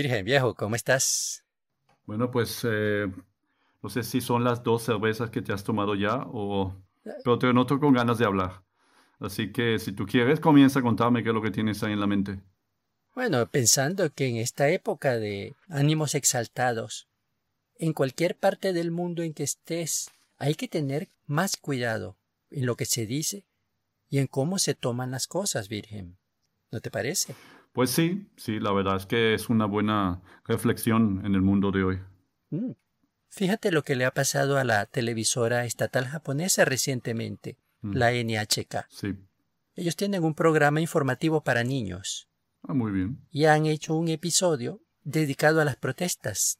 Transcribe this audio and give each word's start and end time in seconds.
Virgen, 0.00 0.24
viejo, 0.24 0.54
¿cómo 0.54 0.76
estás? 0.76 1.44
Bueno, 2.06 2.30
pues 2.30 2.60
eh, 2.62 3.12
no 3.82 3.88
sé 3.88 4.04
si 4.04 4.20
son 4.20 4.44
las 4.44 4.62
dos 4.62 4.84
cervezas 4.84 5.28
que 5.30 5.42
te 5.42 5.52
has 5.52 5.64
tomado 5.64 5.96
ya 5.96 6.22
o... 6.28 6.72
Pero 7.02 7.36
te 7.36 7.52
noto 7.52 7.80
con 7.80 7.94
ganas 7.94 8.16
de 8.18 8.24
hablar. 8.24 8.62
Así 9.18 9.50
que 9.50 9.80
si 9.80 9.90
tú 9.90 10.06
quieres, 10.06 10.38
comienza 10.38 10.78
a 10.78 10.82
contarme 10.82 11.24
qué 11.24 11.30
es 11.30 11.34
lo 11.34 11.42
que 11.42 11.50
tienes 11.50 11.82
ahí 11.82 11.94
en 11.94 11.98
la 11.98 12.06
mente. 12.06 12.38
Bueno, 13.12 13.44
pensando 13.46 14.08
que 14.14 14.28
en 14.28 14.36
esta 14.36 14.68
época 14.68 15.16
de 15.16 15.56
ánimos 15.68 16.14
exaltados, 16.14 17.08
en 17.74 17.92
cualquier 17.92 18.36
parte 18.36 18.72
del 18.72 18.92
mundo 18.92 19.24
en 19.24 19.34
que 19.34 19.42
estés, 19.42 20.12
hay 20.36 20.54
que 20.54 20.68
tener 20.68 21.08
más 21.26 21.56
cuidado 21.56 22.16
en 22.52 22.66
lo 22.66 22.76
que 22.76 22.84
se 22.84 23.04
dice 23.04 23.46
y 24.08 24.18
en 24.18 24.28
cómo 24.28 24.60
se 24.60 24.76
toman 24.76 25.10
las 25.10 25.26
cosas, 25.26 25.68
Virgen. 25.68 26.18
¿No 26.70 26.80
te 26.80 26.92
parece? 26.92 27.34
Pues 27.78 27.90
sí, 27.90 28.26
sí, 28.36 28.58
la 28.58 28.72
verdad 28.72 28.96
es 28.96 29.06
que 29.06 29.34
es 29.34 29.48
una 29.48 29.64
buena 29.64 30.20
reflexión 30.44 31.24
en 31.24 31.36
el 31.36 31.42
mundo 31.42 31.70
de 31.70 31.84
hoy. 31.84 32.00
Mm. 32.50 32.72
Fíjate 33.28 33.70
lo 33.70 33.84
que 33.84 33.94
le 33.94 34.04
ha 34.04 34.10
pasado 34.12 34.58
a 34.58 34.64
la 34.64 34.84
televisora 34.86 35.64
estatal 35.64 36.06
japonesa 36.06 36.64
recientemente, 36.64 37.56
Mm. 37.82 37.92
la 37.94 38.10
NHK. 38.12 38.84
Sí. 38.88 39.14
Ellos 39.76 39.94
tienen 39.94 40.24
un 40.24 40.34
programa 40.34 40.80
informativo 40.80 41.44
para 41.44 41.62
niños 41.62 42.28
Ah, 42.64 42.74
muy 42.74 42.90
bien. 42.90 43.20
y 43.30 43.44
han 43.44 43.66
hecho 43.66 43.94
un 43.94 44.08
episodio 44.08 44.80
dedicado 45.04 45.60
a 45.60 45.64
las 45.64 45.76
protestas, 45.76 46.58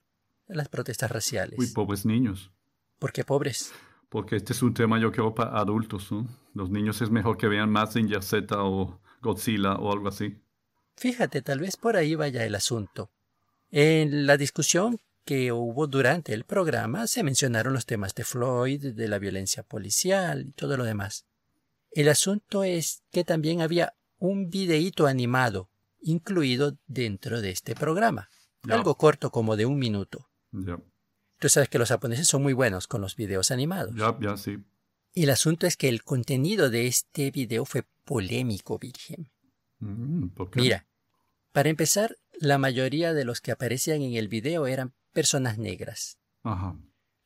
a 0.48 0.55
las 0.55 0.69
protestas 0.69 1.10
raciales. 1.10 1.58
Uy, 1.58 1.66
pobres 1.74 2.06
niños. 2.06 2.52
¿Por 3.00 3.10
qué 3.10 3.24
pobres? 3.24 3.72
Porque 4.08 4.36
este 4.36 4.52
es 4.52 4.62
un 4.62 4.72
tema 4.72 5.00
yo 5.00 5.10
creo 5.10 5.34
para 5.34 5.58
adultos, 5.58 6.12
¿no? 6.12 6.28
Los 6.55 6.70
niños 6.70 7.02
es 7.02 7.11
mejor 7.11 7.36
que 7.39 7.48
vean 7.48 7.72
Mazinger 7.72 8.22
Z 8.22 8.55
o 8.62 9.00
Godzilla 9.20 9.74
o 9.74 9.92
algo 9.92 10.06
así. 10.06 10.41
Fíjate, 10.98 11.42
tal 11.42 11.60
vez 11.60 11.77
por 11.77 11.96
ahí 11.96 12.14
vaya 12.14 12.44
el 12.44 12.54
asunto. 12.54 13.10
En 13.70 14.27
la 14.27 14.36
discusión 14.36 14.98
que 15.24 15.52
hubo 15.52 15.86
durante 15.86 16.32
el 16.32 16.44
programa 16.44 17.06
se 17.06 17.22
mencionaron 17.22 17.72
los 17.72 17.86
temas 17.86 18.14
de 18.14 18.24
Floyd, 18.24 18.94
de 18.94 19.08
la 19.08 19.18
violencia 19.18 19.62
policial 19.62 20.46
y 20.48 20.52
todo 20.52 20.77
lo 20.77 20.84
demás. 20.84 21.27
El 21.92 22.08
asunto 22.08 22.64
es 22.64 23.02
que 23.10 23.24
también 23.24 23.60
había 23.60 23.94
un 24.18 24.50
videíto 24.50 25.06
animado 25.06 25.70
incluido 26.00 26.77
dentro 26.86 27.40
de 27.40 27.50
este 27.50 27.74
programa. 27.74 28.28
Algo 28.68 28.96
corto 28.96 29.30
como 29.30 29.56
de 29.56 29.66
un 29.66 29.78
minuto. 29.78 30.28
Tú 31.38 31.48
sabes 31.48 31.68
que 31.68 31.78
los 31.78 31.90
japoneses 31.90 32.27
son 32.27 32.42
muy 32.42 32.55
buenos 32.55 32.88
con 32.88 33.00
los 33.00 33.14
videos 33.14 33.50
animados. 33.50 33.94
ya, 33.94 34.16
ya, 34.20 34.36
sí. 34.36 34.58
Y 35.14 35.24
el 35.24 35.30
asunto 35.30 35.66
es 35.66 35.77
que 35.77 35.88
el 35.88 36.02
contenido 36.02 36.70
de 36.70 36.86
este 36.86 37.30
video 37.30 37.64
fue 37.64 37.84
polémico, 38.05 38.78
Virgen. 38.78 39.30
Mm, 39.78 40.28
¿Por 40.28 40.50
qué? 40.50 40.60
Mira, 40.60 40.86
para 41.52 41.68
empezar, 41.68 42.16
la 42.41 42.58
mayoría 42.58 43.14
de 43.14 43.24
los 43.24 43.41
que 43.41 43.52
aparecían 43.52 44.02
en 44.02 44.14
el 44.14 44.28
video 44.28 44.66
eran 44.66 44.94
personas 45.12 45.58
negras, 45.58 46.18
Ajá. 46.42 46.77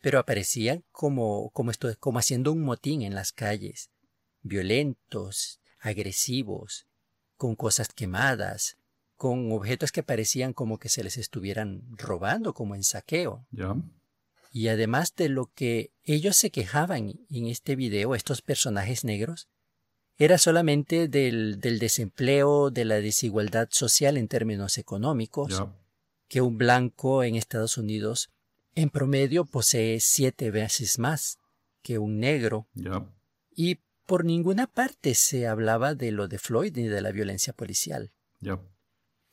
pero 0.00 0.18
aparecían 0.18 0.84
como, 0.90 1.50
como, 1.50 1.70
esto, 1.70 1.94
como 1.98 2.18
haciendo 2.18 2.52
un 2.52 2.62
motín 2.62 3.02
en 3.02 3.14
las 3.14 3.32
calles, 3.32 3.90
violentos, 4.42 5.60
agresivos, 5.78 6.86
con 7.36 7.56
cosas 7.56 7.88
quemadas, 7.88 8.78
con 9.16 9.52
objetos 9.52 9.92
que 9.92 10.02
parecían 10.02 10.52
como 10.52 10.78
que 10.78 10.88
se 10.88 11.04
les 11.04 11.16
estuvieran 11.16 11.82
robando, 11.96 12.54
como 12.54 12.74
en 12.74 12.84
saqueo. 12.84 13.46
Ya. 13.50 13.76
Y 14.50 14.68
además 14.68 15.14
de 15.16 15.28
lo 15.28 15.46
que 15.54 15.92
ellos 16.04 16.36
se 16.36 16.50
quejaban 16.50 17.14
en 17.30 17.46
este 17.46 17.74
video, 17.76 18.14
estos 18.14 18.42
personajes 18.42 19.04
negros, 19.04 19.48
era 20.24 20.38
solamente 20.38 21.08
del, 21.08 21.60
del 21.60 21.78
desempleo, 21.78 22.70
de 22.70 22.84
la 22.84 22.96
desigualdad 22.96 23.68
social 23.70 24.16
en 24.16 24.28
términos 24.28 24.78
económicos, 24.78 25.64
que 26.28 26.40
un 26.40 26.58
blanco 26.58 27.24
en 27.24 27.34
Estados 27.34 27.76
Unidos 27.76 28.30
en 28.74 28.90
promedio 28.90 29.44
posee 29.44 30.00
siete 30.00 30.50
veces 30.50 30.98
más 30.98 31.38
que 31.82 31.98
un 31.98 32.20
negro, 32.20 32.68
y 33.54 33.80
por 34.06 34.24
ninguna 34.24 34.66
parte 34.66 35.14
se 35.14 35.46
hablaba 35.46 35.94
de 35.94 36.12
lo 36.12 36.28
de 36.28 36.38
Floyd 36.38 36.76
ni 36.76 36.88
de 36.88 37.00
la 37.00 37.10
violencia 37.10 37.52
policial. 37.52 38.12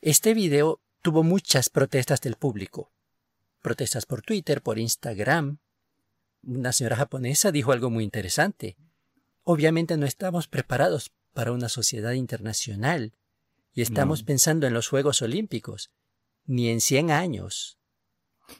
Este 0.00 0.34
video 0.34 0.80
tuvo 1.02 1.22
muchas 1.22 1.68
protestas 1.68 2.20
del 2.20 2.36
público. 2.36 2.90
Protestas 3.62 4.06
por 4.06 4.22
Twitter, 4.22 4.62
por 4.62 4.78
Instagram. 4.78 5.58
Una 6.42 6.72
señora 6.72 6.96
japonesa 6.96 7.52
dijo 7.52 7.72
algo 7.72 7.90
muy 7.90 8.04
interesante. 8.04 8.76
Obviamente 9.44 9.96
no 9.96 10.06
estamos 10.06 10.48
preparados 10.48 11.12
para 11.32 11.52
una 11.52 11.68
sociedad 11.68 12.12
internacional 12.12 13.12
y 13.72 13.82
estamos 13.82 14.20
No. 14.20 14.26
pensando 14.26 14.66
en 14.66 14.74
los 14.74 14.88
Juegos 14.88 15.22
Olímpicos, 15.22 15.90
ni 16.44 16.68
en 16.68 16.80
100 16.80 17.10
años. 17.10 17.78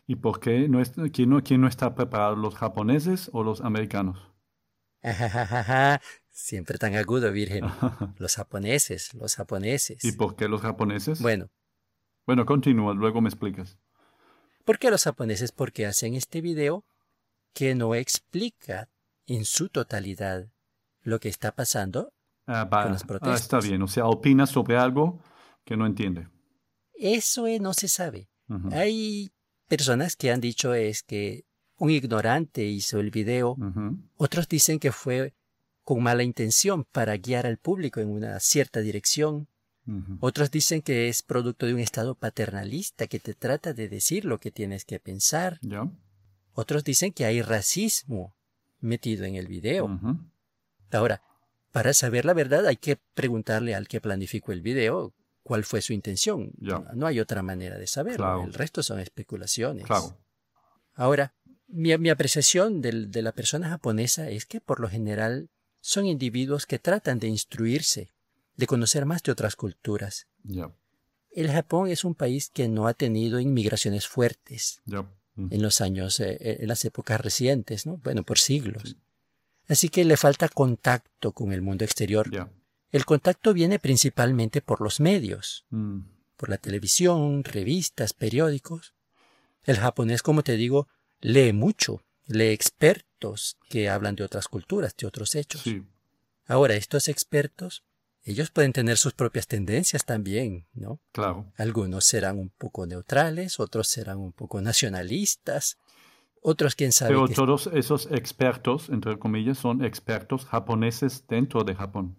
¿Y 0.06 0.16
por 0.16 0.38
qué? 0.40 0.68
No 0.68 0.80
es, 0.80 0.92
quién, 1.12 1.30
no, 1.30 1.42
¿Quién 1.42 1.60
no 1.60 1.66
está 1.68 1.94
preparado? 1.94 2.36
¿Los 2.36 2.54
japoneses 2.54 3.28
o 3.32 3.42
los 3.42 3.60
americanos? 3.60 4.18
Siempre 6.30 6.78
tan 6.78 6.94
agudo, 6.94 7.32
Virgen. 7.32 7.64
Los 8.18 8.36
japoneses, 8.36 9.12
los 9.14 9.34
japoneses. 9.34 10.04
¿Y 10.04 10.12
por 10.12 10.36
qué 10.36 10.48
los 10.48 10.60
japoneses? 10.62 11.20
Bueno, 11.20 11.50
Bueno, 12.26 12.46
continúa, 12.46 12.94
luego 12.94 13.20
me 13.20 13.28
explicas. 13.28 13.78
¿por 14.64 14.78
qué 14.78 14.90
los 14.90 15.02
japoneses? 15.04 15.50
Porque 15.52 15.84
hacen 15.86 16.14
este 16.14 16.40
video 16.40 16.84
que 17.54 17.74
no 17.74 17.94
explica 17.96 18.88
en 19.26 19.44
su 19.44 19.68
totalidad 19.68 20.48
lo 21.02 21.20
que 21.20 21.28
está 21.28 21.54
pasando. 21.54 22.12
Ah, 22.46 22.64
va. 22.64 22.82
Con 22.84 22.92
las 22.92 23.02
Ah, 23.04 23.06
protestas. 23.06 23.40
está 23.42 23.60
bien, 23.60 23.82
o 23.82 23.88
sea, 23.88 24.06
opina 24.06 24.46
sobre 24.46 24.76
algo 24.76 25.20
que 25.64 25.76
no 25.76 25.86
entiende. 25.86 26.28
Eso 26.94 27.46
no 27.60 27.72
se 27.74 27.88
sabe. 27.88 28.28
Hay 28.72 29.30
personas 29.68 30.16
que 30.16 30.30
han 30.32 30.40
dicho 30.40 30.74
es 30.74 31.02
que 31.04 31.44
un 31.76 31.90
ignorante 31.90 32.64
hizo 32.64 32.98
el 33.00 33.10
video. 33.10 33.56
Otros 34.16 34.48
dicen 34.48 34.78
que 34.78 34.90
fue 34.92 35.34
con 35.84 36.02
mala 36.02 36.22
intención 36.24 36.84
para 36.84 37.16
guiar 37.16 37.46
al 37.46 37.56
público 37.58 38.00
en 38.00 38.10
una 38.10 38.38
cierta 38.40 38.80
dirección. 38.80 39.48
Otros 40.20 40.50
dicen 40.50 40.82
que 40.82 41.08
es 41.08 41.22
producto 41.22 41.66
de 41.66 41.74
un 41.74 41.80
estado 41.80 42.14
paternalista 42.14 43.06
que 43.06 43.18
te 43.18 43.34
trata 43.34 43.72
de 43.72 43.88
decir 43.88 44.24
lo 44.24 44.38
que 44.38 44.50
tienes 44.50 44.84
que 44.84 45.00
pensar. 45.00 45.58
¿Ya? 45.62 45.88
Otros 46.52 46.84
dicen 46.84 47.12
que 47.12 47.24
hay 47.24 47.40
racismo 47.42 48.34
metido 48.80 49.24
en 49.24 49.34
el 49.36 49.46
video. 49.48 49.86
Ujú, 49.86 50.18
Ahora, 50.92 51.22
para 51.72 51.94
saber 51.94 52.24
la 52.24 52.34
verdad 52.34 52.66
hay 52.66 52.76
que 52.76 52.96
preguntarle 53.14 53.74
al 53.74 53.88
que 53.88 54.00
planificó 54.00 54.52
el 54.52 54.62
video 54.62 55.14
cuál 55.42 55.64
fue 55.64 55.82
su 55.82 55.92
intención. 55.92 56.52
No 56.58 57.06
hay 57.06 57.20
otra 57.20 57.42
manera 57.42 57.78
de 57.78 57.86
saberlo. 57.86 58.24
Claro. 58.24 58.44
El 58.44 58.54
resto 58.54 58.82
son 58.82 59.00
especulaciones. 59.00 59.86
Claro. 59.86 60.16
Ahora, 60.94 61.34
mi, 61.68 61.96
mi 61.98 62.10
apreciación 62.10 62.80
de 62.80 63.22
la 63.22 63.32
persona 63.32 63.68
japonesa 63.68 64.28
es 64.28 64.46
que 64.46 64.60
por 64.60 64.80
lo 64.80 64.88
general 64.88 65.48
son 65.80 66.06
individuos 66.06 66.66
que 66.66 66.78
tratan 66.78 67.18
de 67.18 67.28
instruirse, 67.28 68.12
de 68.56 68.66
conocer 68.66 69.06
más 69.06 69.22
de 69.22 69.32
otras 69.32 69.56
culturas. 69.56 70.26
El 71.30 71.50
Japón 71.50 71.88
es 71.88 72.04
un 72.04 72.14
país 72.14 72.50
que 72.50 72.68
no 72.68 72.86
ha 72.86 72.94
tenido 72.94 73.40
inmigraciones 73.40 74.06
fuertes 74.06 74.82
en 75.36 75.62
los 75.62 75.80
años, 75.80 76.20
eh, 76.20 76.36
eh, 76.40 76.58
en 76.60 76.68
las 76.68 76.84
épocas 76.84 77.20
recientes, 77.20 77.86
¿no? 77.86 77.98
Bueno, 77.98 78.24
por 78.24 78.38
siglos. 78.38 78.82
Sí. 78.84 78.96
Así 79.70 79.88
que 79.88 80.04
le 80.04 80.16
falta 80.16 80.48
contacto 80.48 81.30
con 81.30 81.52
el 81.52 81.62
mundo 81.62 81.84
exterior. 81.84 82.28
El 82.90 83.04
contacto 83.04 83.54
viene 83.54 83.78
principalmente 83.78 84.60
por 84.60 84.80
los 84.80 84.98
medios, 84.98 85.64
Mm, 85.70 86.00
por 86.36 86.48
la 86.48 86.58
televisión, 86.58 87.44
revistas, 87.44 88.12
periódicos. 88.12 88.94
El 89.62 89.76
japonés, 89.76 90.22
como 90.22 90.42
te 90.42 90.56
digo, 90.56 90.88
lee 91.20 91.52
mucho, 91.52 92.02
lee 92.26 92.48
expertos 92.48 93.58
que 93.68 93.88
hablan 93.88 94.16
de 94.16 94.24
otras 94.24 94.48
culturas, 94.48 94.96
de 94.96 95.06
otros 95.06 95.36
hechos. 95.36 95.62
Sí. 95.62 95.84
Ahora, 96.46 96.74
estos 96.74 97.06
expertos, 97.06 97.84
ellos 98.24 98.50
pueden 98.50 98.72
tener 98.72 98.98
sus 98.98 99.12
propias 99.12 99.46
tendencias 99.46 100.04
también, 100.04 100.66
¿no? 100.72 101.00
Claro. 101.12 101.52
Algunos 101.56 102.06
serán 102.06 102.40
un 102.40 102.48
poco 102.50 102.86
neutrales, 102.86 103.60
otros 103.60 103.86
serán 103.86 104.18
un 104.18 104.32
poco 104.32 104.60
nacionalistas, 104.60 105.78
otros 106.40 106.74
quién 106.74 106.92
sabe 106.92 107.10
Pero 107.14 107.28
todos 107.28 107.68
esos 107.74 108.06
expertos, 108.10 108.88
entre 108.88 109.18
comillas, 109.18 109.58
son 109.58 109.84
expertos 109.84 110.46
japoneses 110.46 111.26
dentro 111.28 111.64
de 111.64 111.74
Japón. 111.74 112.16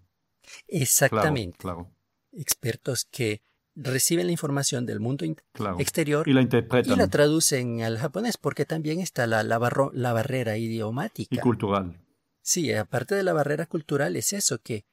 Exactamente 0.67 1.57
Claro. 1.57 1.91
expertos 2.31 3.05
que 3.09 3.41
reciben 3.75 4.25
la 4.27 4.31
información 4.33 4.85
del 4.85 4.99
mundo 4.99 5.25
claro. 5.53 5.79
exterior 5.79 6.27
Y 6.27 6.33
la 6.33 6.41
y 6.41 6.43
interpretan. 6.43 6.97
la 6.97 7.07
traducen 7.07 7.81
al 7.81 7.97
japonés 7.97 8.37
porque 8.37 8.65
también 8.65 8.99
está 8.99 9.27
la, 9.27 9.43
la, 9.43 9.57
barro- 9.59 9.91
la 9.93 10.11
barrera 10.13 10.57
idiomática. 10.57 11.33
y 11.35 11.39
cultural. 11.39 12.01
Sí, 12.41 12.73
aparte 12.73 13.15
de 13.15 13.23
la 13.23 13.33
barrera 13.33 13.65
cultural 13.65 14.15
es 14.15 14.33
eso, 14.33 14.59
que 14.61 14.83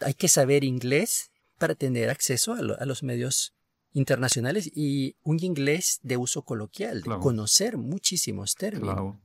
hay 0.00 0.14
que 0.14 0.28
saber 0.28 0.62
inglés 0.62 1.30
para 1.58 1.74
tener 1.74 2.10
acceso 2.10 2.52
a, 2.52 2.62
lo- 2.62 2.78
a 2.80 2.84
los 2.86 3.02
medios 3.02 3.54
internacionales 3.92 4.70
y 4.74 5.16
un 5.22 5.42
inglés 5.42 5.98
de 6.02 6.16
uso 6.16 6.42
coloquial, 6.42 7.02
de 7.02 7.18
conocer 7.18 7.76
muchísimos 7.78 8.54
términos, 8.54 8.94
Claro. 8.94 9.20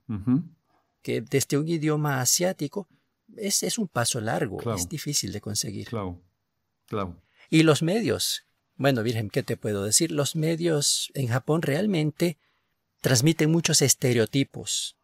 Que 1.02 1.22
desde 1.22 1.58
un 1.58 1.68
idioma 1.68 2.22
asiático 2.22 2.88
es, 3.36 3.64
es 3.64 3.78
un 3.78 3.88
paso 3.88 4.22
largo, 4.22 4.58
Claro. 4.58 4.78
es 4.78 4.88
difícil 4.88 5.32
de 5.34 5.42
conseguir. 5.42 5.88
Claro. 5.88 6.22
Claro. 6.86 7.22
Y 7.50 7.64
los 7.64 7.82
medios 7.84 8.46
Bueno, 8.76 9.04
Virgen, 9.04 9.30
¿qué 9.30 9.44
te 9.44 9.56
puedo 9.56 9.84
decir? 9.84 10.12
Los 10.12 10.36
medios 10.36 11.12
en 11.14 11.28
Japón 11.28 11.62
realmente 11.62 12.40
transmiten 13.02 13.52
muchos 13.52 13.82
estereotipos. 13.84 14.98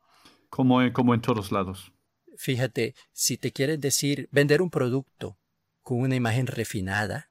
Como 0.50 0.82
en, 0.82 0.92
como 0.92 1.14
en 1.14 1.22
todos 1.22 1.52
lados. 1.52 1.94
Fíjate, 2.36 2.96
si 3.12 3.38
te 3.38 3.52
quieres 3.52 3.80
decir 3.80 4.28
vender 4.32 4.62
un 4.64 4.70
producto 4.72 5.38
con 5.84 6.00
una 6.00 6.16
imagen 6.16 6.48
refinada, 6.48 7.30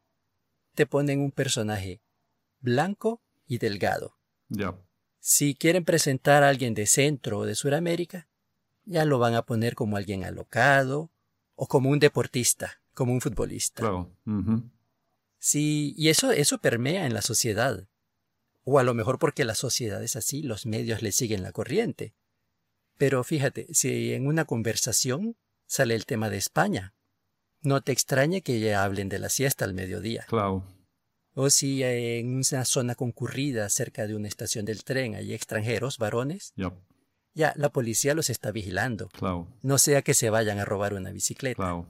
te 0.75 0.86
ponen 0.86 1.20
un 1.20 1.32
personaje 1.32 2.02
blanco 2.60 3.22
y 3.46 3.58
delgado. 3.58 4.19
Ya. 4.49 4.78
Si 5.19 5.55
quieren 5.55 5.84
presentar 5.84 6.43
a 6.43 6.49
alguien 6.49 6.75
de 6.75 6.87
Centro 6.87 7.40
o 7.40 7.46
de 7.46 7.55
Sudamérica, 7.55 8.28
ya 8.84 9.05
lo 9.05 9.19
van 9.19 9.34
a 9.34 9.43
poner 9.43 9.75
como 9.75 9.96
alguien 9.96 10.25
alocado 10.25 11.10
o 11.55 11.66
como 11.66 11.90
un 11.90 11.99
deportista, 11.99 12.81
como 12.94 13.12
un 13.12 13.20
futbolista. 13.20 13.82
Claro. 13.82 14.10
Sí, 15.38 15.94
y 15.96 16.08
eso, 16.08 16.32
eso 16.32 16.58
permea 16.58 17.06
en 17.06 17.14
la 17.14 17.22
sociedad. 17.22 17.87
O 18.64 18.78
a 18.78 18.82
lo 18.82 18.94
mejor 18.94 19.19
porque 19.19 19.44
la 19.44 19.54
sociedad 19.54 20.02
es 20.02 20.16
así, 20.16 20.43
los 20.43 20.66
medios 20.66 21.02
le 21.02 21.12
siguen 21.12 21.43
la 21.43 21.52
corriente. 21.52 22.14
Pero 22.96 23.22
fíjate, 23.22 23.66
si 23.72 24.12
en 24.12 24.26
una 24.26 24.44
conversación 24.44 25.37
sale 25.66 25.94
el 25.94 26.06
tema 26.06 26.31
de 26.31 26.38
España, 26.38 26.94
no 27.61 27.82
te 27.82 27.93
extrañe 27.93 28.43
que 28.43 28.61
ya 28.61 28.84
hablen 28.84 29.08
de 29.08 29.19
la 29.19 29.28
siesta 29.28 29.64
al 29.64 29.75
mediodía. 29.75 30.25
Claro. 30.28 30.64
O 31.40 31.50
si 31.50 31.85
en 31.85 32.35
una 32.35 32.64
zona 32.64 32.96
concurrida 32.96 33.69
cerca 33.69 34.08
de 34.08 34.17
una 34.17 34.26
estación 34.26 34.64
del 34.64 34.82
tren 34.82 35.14
hay 35.14 35.32
extranjeros, 35.32 35.99
varones, 35.99 36.52
ya 37.32 37.52
la 37.55 37.69
policía 37.69 38.14
los 38.14 38.29
está 38.29 38.50
vigilando. 38.50 39.06
Claro. 39.11 39.46
No 39.62 39.79
sea 39.79 40.02
que 40.02 40.14
se 40.14 40.31
vayan 40.31 40.58
a 40.58 40.64
robar 40.64 40.94
una 40.94 41.12
bicicleta. 41.12 41.55
Claro. 41.55 41.87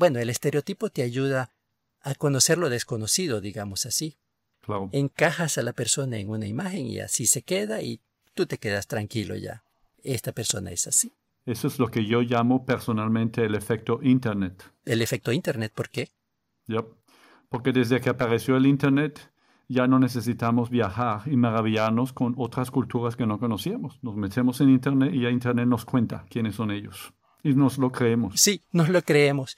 Bueno, 0.00 0.18
el 0.18 0.28
estereotipo 0.28 0.90
te 0.90 1.02
ayuda 1.02 1.52
a 2.00 2.16
conocer 2.16 2.58
lo 2.58 2.68
desconocido, 2.68 3.40
digamos 3.40 3.86
así. 3.86 4.18
Claro. 4.60 4.88
Encajas 4.90 5.56
a 5.56 5.62
la 5.62 5.72
persona 5.72 6.18
en 6.18 6.28
una 6.28 6.48
imagen 6.48 6.86
y 6.86 6.98
así 6.98 7.26
se 7.26 7.42
queda 7.42 7.80
y 7.80 8.00
tú 8.34 8.46
te 8.46 8.58
quedas 8.58 8.88
tranquilo 8.88 9.36
ya. 9.36 9.62
Esta 10.02 10.32
persona 10.32 10.72
es 10.72 10.88
así. 10.88 11.12
Eso 11.46 11.68
es 11.68 11.78
lo 11.78 11.92
que 11.92 12.06
yo 12.06 12.22
llamo 12.22 12.66
personalmente 12.66 13.44
el 13.44 13.54
efecto 13.54 14.00
Internet. 14.02 14.64
El 14.84 15.00
efecto 15.00 15.30
Internet, 15.30 15.70
¿por 15.72 15.90
qué? 15.90 16.08
Yep. 16.66 16.86
Porque 17.54 17.70
desde 17.70 18.00
que 18.00 18.10
apareció 18.10 18.56
el 18.56 18.66
Internet 18.66 19.30
ya 19.68 19.86
no 19.86 20.00
necesitamos 20.00 20.70
viajar 20.70 21.22
y 21.26 21.36
maravillarnos 21.36 22.12
con 22.12 22.34
otras 22.36 22.72
culturas 22.72 23.14
que 23.14 23.26
no 23.26 23.38
conocíamos. 23.38 24.00
Nos 24.02 24.16
metemos 24.16 24.60
en 24.60 24.70
Internet 24.70 25.14
y 25.14 25.20
ya 25.20 25.30
Internet 25.30 25.68
nos 25.68 25.84
cuenta 25.84 26.26
quiénes 26.28 26.56
son 26.56 26.72
ellos. 26.72 27.14
Y 27.44 27.54
nos 27.54 27.78
lo 27.78 27.92
creemos. 27.92 28.40
Sí, 28.40 28.62
nos 28.72 28.88
lo 28.88 29.02
creemos. 29.02 29.56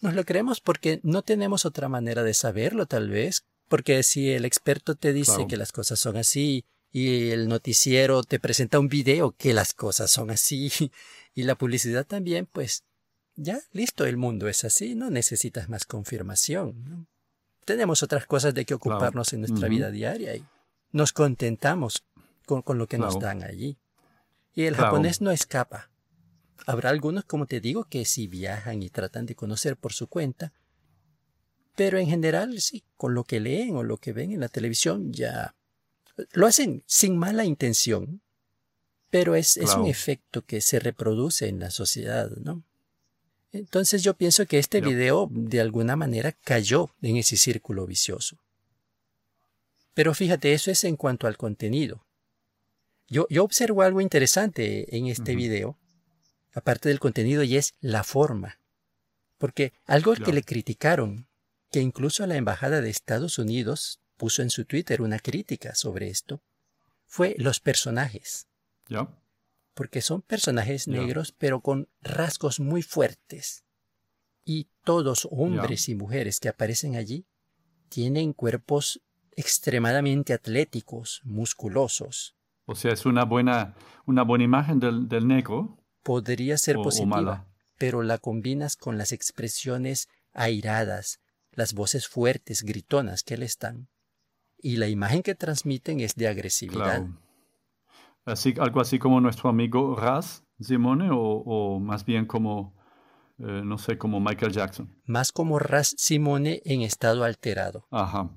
Nos 0.00 0.14
lo 0.14 0.22
creemos 0.22 0.60
porque 0.60 1.00
no 1.02 1.22
tenemos 1.22 1.66
otra 1.66 1.88
manera 1.88 2.22
de 2.22 2.34
saberlo, 2.34 2.86
tal 2.86 3.10
vez. 3.10 3.44
Porque 3.68 4.04
si 4.04 4.30
el 4.30 4.44
experto 4.44 4.94
te 4.94 5.12
dice 5.12 5.48
que 5.48 5.56
las 5.56 5.72
cosas 5.72 5.98
son 5.98 6.16
así 6.16 6.64
y 6.92 7.30
el 7.30 7.48
noticiero 7.48 8.22
te 8.22 8.38
presenta 8.38 8.78
un 8.78 8.86
video 8.86 9.32
que 9.32 9.54
las 9.54 9.72
cosas 9.72 10.08
son 10.08 10.30
así 10.30 10.70
y 11.34 11.42
la 11.42 11.56
publicidad 11.56 12.06
también, 12.06 12.46
pues 12.46 12.84
ya, 13.34 13.58
listo, 13.72 14.06
el 14.06 14.18
mundo 14.18 14.46
es 14.46 14.62
así, 14.62 14.94
no 14.94 15.10
necesitas 15.10 15.68
más 15.68 15.84
confirmación. 15.84 17.08
Tenemos 17.64 18.02
otras 18.02 18.26
cosas 18.26 18.54
de 18.54 18.64
que 18.64 18.74
ocuparnos 18.74 19.32
en 19.32 19.40
nuestra 19.40 19.68
vida 19.68 19.90
diaria 19.90 20.36
y 20.36 20.44
nos 20.92 21.12
contentamos 21.12 22.04
con, 22.46 22.62
lo 22.78 22.86
que 22.86 22.98
nos 22.98 23.18
dan 23.18 23.42
allí. 23.42 23.78
Y 24.54 24.64
el 24.64 24.76
japonés 24.76 25.20
no 25.20 25.30
escapa. 25.30 25.90
Habrá 26.66 26.90
algunos, 26.90 27.24
como 27.24 27.46
te 27.46 27.60
digo, 27.60 27.84
que 27.84 28.04
sí 28.04 28.26
viajan 28.26 28.82
y 28.82 28.90
tratan 28.90 29.26
de 29.26 29.34
conocer 29.34 29.76
por 29.76 29.92
su 29.92 30.06
cuenta, 30.06 30.52
pero 31.74 31.98
en 31.98 32.06
general 32.06 32.60
sí, 32.60 32.84
con 32.96 33.14
lo 33.14 33.24
que 33.24 33.40
leen 33.40 33.76
o 33.76 33.82
lo 33.82 33.96
que 33.98 34.12
ven 34.12 34.32
en 34.32 34.40
la 34.40 34.48
televisión 34.48 35.12
ya 35.12 35.54
lo 36.32 36.46
hacen 36.46 36.84
sin 36.86 37.18
mala 37.18 37.44
intención, 37.44 38.22
pero 39.10 39.34
es, 39.34 39.56
es 39.56 39.74
un 39.74 39.86
efecto 39.86 40.42
que 40.42 40.60
se 40.60 40.78
reproduce 40.78 41.48
en 41.48 41.58
la 41.58 41.70
sociedad, 41.70 42.30
¿no? 42.30 42.62
Entonces 43.54 44.02
yo 44.02 44.14
pienso 44.14 44.46
que 44.46 44.58
este 44.58 44.80
video 44.80 45.28
de 45.30 45.60
alguna 45.60 45.94
manera 45.94 46.32
cayó 46.32 46.90
en 47.00 47.18
ese 47.18 47.36
círculo 47.36 47.86
vicioso. 47.86 48.36
Pero 49.94 50.12
fíjate, 50.12 50.52
eso 50.54 50.72
es 50.72 50.82
en 50.82 50.96
cuanto 50.96 51.28
al 51.28 51.36
contenido. 51.36 52.04
Yo, 53.06 53.28
yo 53.30 53.44
observo 53.44 53.82
algo 53.82 54.00
interesante 54.00 54.96
en 54.96 55.06
este 55.06 55.36
video, 55.36 55.78
aparte 56.52 56.88
del 56.88 56.98
contenido, 56.98 57.44
y 57.44 57.56
es 57.56 57.74
la 57.80 58.02
forma. 58.02 58.58
Porque 59.38 59.72
algo 59.86 60.14
que 60.14 60.32
le 60.32 60.42
criticaron, 60.42 61.28
que 61.70 61.80
incluso 61.80 62.26
la 62.26 62.36
Embajada 62.36 62.80
de 62.80 62.90
Estados 62.90 63.38
Unidos 63.38 64.00
puso 64.16 64.42
en 64.42 64.50
su 64.50 64.64
Twitter 64.64 65.00
una 65.00 65.20
crítica 65.20 65.76
sobre 65.76 66.08
esto, 66.08 66.42
fue 67.06 67.36
los 67.38 67.60
personajes. 67.60 68.48
¿Ya? 68.88 69.08
Porque 69.74 70.00
son 70.00 70.22
personajes 70.22 70.88
negros, 70.88 71.34
pero 71.36 71.60
con 71.60 71.88
rasgos 72.00 72.60
muy 72.60 72.82
fuertes. 72.82 73.64
Y 74.44 74.68
todos, 74.84 75.26
hombres 75.30 75.88
y 75.88 75.94
mujeres 75.94 76.38
que 76.38 76.48
aparecen 76.48 76.96
allí, 76.96 77.26
tienen 77.88 78.32
cuerpos 78.32 79.02
extremadamente 79.36 80.32
atléticos, 80.32 81.20
musculosos. 81.24 82.36
O 82.66 82.74
sea, 82.74 82.92
es 82.92 83.04
una 83.04 83.24
buena, 83.24 83.74
una 84.06 84.22
buena 84.22 84.44
imagen 84.44 84.78
del, 84.78 85.08
del 85.08 85.26
negro. 85.26 85.78
Podría 86.02 86.56
ser 86.56 86.76
positiva, 86.76 87.46
pero 87.78 88.02
la 88.02 88.18
combinas 88.18 88.76
con 88.76 88.96
las 88.98 89.12
expresiones 89.12 90.08
airadas, 90.32 91.20
las 91.52 91.72
voces 91.74 92.08
fuertes, 92.08 92.62
gritonas 92.62 93.22
que 93.22 93.36
le 93.36 93.46
están. 93.46 93.88
Y 94.58 94.76
la 94.76 94.88
imagen 94.88 95.22
que 95.22 95.34
transmiten 95.34 96.00
es 96.00 96.14
de 96.14 96.28
agresividad. 96.28 97.06
Así, 98.24 98.54
algo 98.58 98.80
así 98.80 98.98
como 98.98 99.20
nuestro 99.20 99.50
amigo 99.50 99.96
Raz 99.96 100.44
Simone 100.58 101.08
o, 101.12 101.78
más 101.80 102.04
bien 102.04 102.26
como, 102.26 102.74
eh, 103.38 103.62
no 103.64 103.76
sé, 103.78 103.98
como 103.98 104.20
Michael 104.20 104.52
Jackson. 104.52 105.02
Más 105.04 105.32
como 105.32 105.58
Raz 105.58 105.94
Simone 105.98 106.62
en 106.64 106.82
estado 106.82 107.24
alterado. 107.24 107.86
Ajá. 107.90 108.30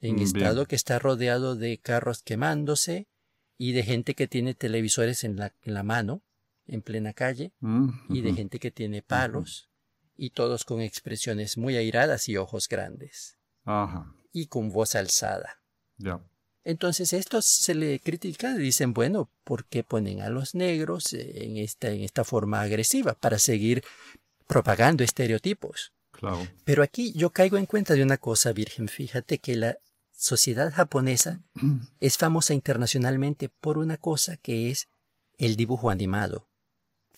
En 0.00 0.16
mm, 0.16 0.20
estado 0.20 0.66
que 0.66 0.76
está 0.76 0.98
rodeado 0.98 1.56
de 1.56 1.78
carros 1.78 2.22
quemándose 2.22 3.08
y 3.56 3.72
de 3.72 3.82
gente 3.82 4.14
que 4.14 4.26
tiene 4.26 4.54
televisores 4.54 5.24
en 5.24 5.36
la, 5.36 5.54
en 5.62 5.74
la 5.74 5.82
mano, 5.82 6.22
en 6.66 6.82
plena 6.82 7.12
calle, 7.12 7.52
mm, 7.60 7.88
y 8.10 8.20
de 8.20 8.32
gente 8.34 8.58
que 8.58 8.70
tiene 8.70 9.02
palos, 9.02 9.70
y 10.16 10.30
todos 10.30 10.64
con 10.64 10.80
expresiones 10.80 11.56
muy 11.56 11.76
airadas 11.76 12.28
y 12.28 12.36
ojos 12.36 12.68
grandes. 12.68 13.38
Ajá. 13.64 14.14
Y 14.32 14.46
con 14.46 14.70
voz 14.70 14.94
alzada. 14.94 15.62
Ya. 15.96 16.20
Entonces 16.64 17.12
esto 17.12 17.40
se 17.40 17.74
le 17.74 18.00
critica, 18.00 18.54
dicen, 18.54 18.92
bueno, 18.92 19.30
¿por 19.44 19.64
qué 19.64 19.82
ponen 19.82 20.20
a 20.20 20.28
los 20.28 20.54
negros 20.54 21.12
en 21.14 21.56
esta, 21.56 21.90
en 21.90 22.02
esta 22.02 22.24
forma 22.24 22.60
agresiva 22.60 23.14
para 23.14 23.38
seguir 23.38 23.82
propagando 24.46 25.02
estereotipos? 25.02 25.92
Claro. 26.10 26.46
Pero 26.64 26.82
aquí 26.82 27.12
yo 27.14 27.30
caigo 27.30 27.56
en 27.56 27.66
cuenta 27.66 27.94
de 27.94 28.02
una 28.02 28.18
cosa, 28.18 28.52
Virgen, 28.52 28.88
fíjate 28.88 29.38
que 29.38 29.56
la 29.56 29.78
sociedad 30.12 30.70
japonesa 30.70 31.40
es 32.00 32.18
famosa 32.18 32.52
internacionalmente 32.52 33.48
por 33.48 33.78
una 33.78 33.96
cosa 33.96 34.36
que 34.36 34.70
es 34.70 34.88
el 35.38 35.56
dibujo 35.56 35.88
animado, 35.88 36.46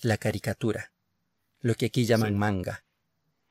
la 0.03 0.19
caricatura, 0.19 0.93
lo 1.61 1.75
que 1.75 1.87
aquí 1.87 2.07
llaman 2.07 2.39
manga. 2.39 2.85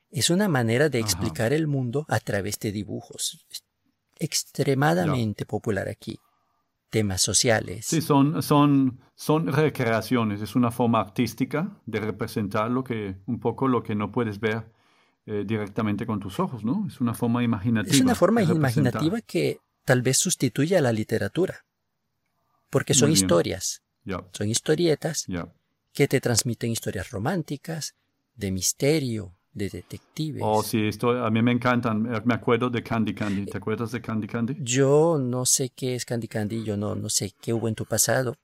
Es 0.10 0.30
una 0.30 0.48
manera 0.48 0.88
de 0.88 1.00
explicar 1.00 1.52
el 1.52 1.68
mundo 1.68 2.06
a 2.08 2.20
través 2.20 2.60
de 2.60 2.72
dibujos 2.72 3.46
extremadamente 4.22 5.46
popular 5.46 5.90
aquí. 5.90 6.20
Temas 6.90 7.22
sociales. 7.22 7.86
Sí, 7.86 8.02
son, 8.02 8.44
son, 8.44 9.00
son 9.16 9.48
recreaciones, 9.48 10.42
es 10.42 10.56
una 10.56 10.72
forma 10.72 11.00
artística 11.00 11.80
de 11.86 12.02
representar 12.02 12.70
lo 12.70 12.84
que, 12.84 13.16
un 13.28 13.40
poco 13.40 13.68
lo 13.68 13.82
que 13.82 13.96
no 13.96 14.12
puedes 14.12 14.40
ver 14.40 14.66
eh, 15.26 15.44
directamente 15.46 16.06
con 16.06 16.20
tus 16.20 16.40
ojos, 16.40 16.66
¿no? 16.66 16.86
Es 16.88 17.00
una 17.00 17.14
forma 17.14 17.44
imaginativa. 17.44 17.96
Es 17.96 18.02
una 18.02 18.16
forma 18.16 18.44
imaginativa 18.44 19.22
que 19.22 19.60
tal 19.86 20.02
vez 20.02 20.18
sustituye 20.18 20.76
a 20.76 20.82
la 20.82 20.92
literatura, 20.92 21.66
porque 22.70 22.94
son 22.94 23.12
historias, 23.12 23.82
son 24.34 24.50
historietas 24.50 25.28
que 25.94 26.08
te 26.08 26.20
transmiten 26.20 26.72
historias 26.72 27.12
románticas, 27.12 27.96
de 28.36 28.52
misterio, 28.52 29.36
de 29.54 29.70
detectives. 29.70 30.42
Oh, 30.44 30.64
sí, 30.64 30.88
esto, 30.88 31.24
a 31.24 31.30
mí 31.30 31.42
me 31.42 31.52
encantan. 31.52 32.02
Me 32.26 32.34
acuerdo 32.34 32.70
de 32.70 32.82
Candy 32.84 33.14
Candy. 33.14 33.46
¿Te 33.46 33.58
acuerdas 33.58 33.92
de 33.92 34.02
Candy 34.02 34.28
Candy? 34.28 34.58
Yo 34.60 35.18
no 35.20 35.46
sé 35.46 35.70
qué 35.70 35.96
es 35.96 36.06
Candy 36.06 36.28
Candy, 36.28 36.64
yo 36.64 36.78
no, 36.78 36.96
no 36.96 37.10
sé 37.10 37.34
qué 37.42 37.54
hubo 37.54 37.68
en 37.68 37.76
tu 37.76 37.86
pasado, 37.86 38.38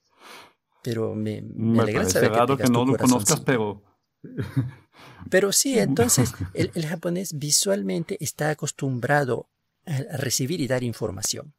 pero 0.82 1.16
me, 1.16 1.42
me, 1.42 1.82
alegra 1.82 2.06
saber 2.10 2.32
que, 2.32 2.64
que 2.64 2.70
no 2.70 2.86
lo 2.86 2.98
conozcas, 2.98 3.40
pero... 3.42 3.82
Pero 5.30 5.52
sí, 5.52 5.78
entonces 5.80 6.34
el, 6.54 6.72
el, 6.74 6.88
japonés 6.88 7.38
visualmente 7.38 8.18
está 8.20 8.50
acostumbrado 8.50 9.48
a 9.86 10.18
recibir 10.18 10.60
y 10.60 10.68
dar 10.68 10.84
información. 10.84 11.54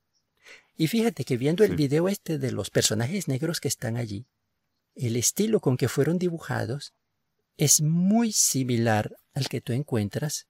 Y 0.77 0.87
fíjate 0.87 1.25
que 1.25 1.37
viendo 1.37 1.65
el 1.65 1.77
video 1.77 2.09
este 2.09 2.39
de 2.39 2.53
los 2.53 2.71
personajes 2.71 3.29
negros 3.29 3.61
que 3.61 3.69
están 3.69 3.97
allí, 3.97 4.27
el 4.95 5.17
estilo 5.17 5.61
con 5.61 5.77
que 5.77 5.89
fueron 5.89 6.19
dibujados 6.19 6.95
es 7.59 7.83
muy 7.83 8.33
similar 8.33 9.17
al 9.35 9.49
que 9.49 9.61
tú 9.61 9.75
encuentras, 9.75 10.47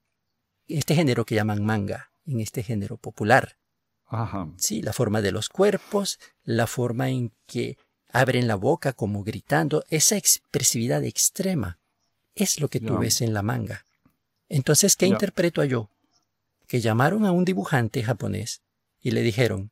este 0.69 0.95
género 0.95 1.25
que 1.25 1.35
llaman 1.35 1.65
manga 1.65 2.11
en 2.27 2.41
este 2.41 2.63
género 2.63 2.99
popular. 2.99 3.57
Ajá. 4.07 4.49
Sí, 4.57 4.83
la 4.83 4.93
forma 4.93 5.21
de 5.23 5.33
los 5.33 5.49
cuerpos, 5.49 6.21
la 6.45 6.67
forma 6.67 7.09
en 7.09 7.33
que 7.47 7.79
abren 8.11 8.47
la 8.47 8.55
boca 8.55 8.93
como 8.93 9.25
gritando, 9.25 9.85
esa 9.89 10.17
expresividad 10.17 11.03
extrema 11.05 11.79
es 12.35 12.61
lo 12.61 12.69
que 12.69 12.81
tú 12.81 12.97
ves 12.99 13.21
en 13.23 13.35
la 13.35 13.43
manga. 13.43 13.85
Entonces, 14.49 14.95
¿qué 14.97 15.07
Ya. 15.07 15.15
interpreto 15.15 15.65
yo? 15.65 15.91
Que 16.67 16.81
llamaron 16.81 17.25
a 17.25 17.33
un 17.33 17.45
dibujante 17.45 18.03
japonés 18.03 18.63
y 19.01 19.11
le 19.11 19.23
dijeron, 19.23 19.71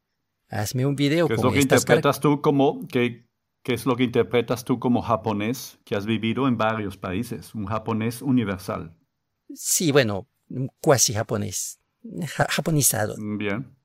hazme 0.48 0.86
un 0.86 0.96
video 0.96 1.28
¿Qué 1.28 1.34
es 1.34 1.36
con 1.40 1.46
lo 1.46 1.52
que 1.52 1.60
estas 1.60 1.82
interpretas 1.82 2.20
tú 2.20 2.40
como, 2.40 2.86
qué, 2.88 3.25
qué 3.66 3.74
es 3.74 3.84
lo 3.84 3.96
que 3.96 4.04
interpretas 4.04 4.64
tú 4.64 4.78
como 4.78 5.02
japonés 5.02 5.80
que 5.84 5.96
has 5.96 6.06
vivido 6.06 6.46
en 6.46 6.56
varios 6.56 6.96
países? 6.96 7.52
Un 7.52 7.66
japonés 7.66 8.22
universal. 8.22 8.96
Sí, 9.52 9.90
bueno, 9.90 10.28
cuasi 10.80 11.14
japonés, 11.14 11.80
ja- 12.28 12.46
japonizado. 12.48 13.16
Bien. 13.18 13.76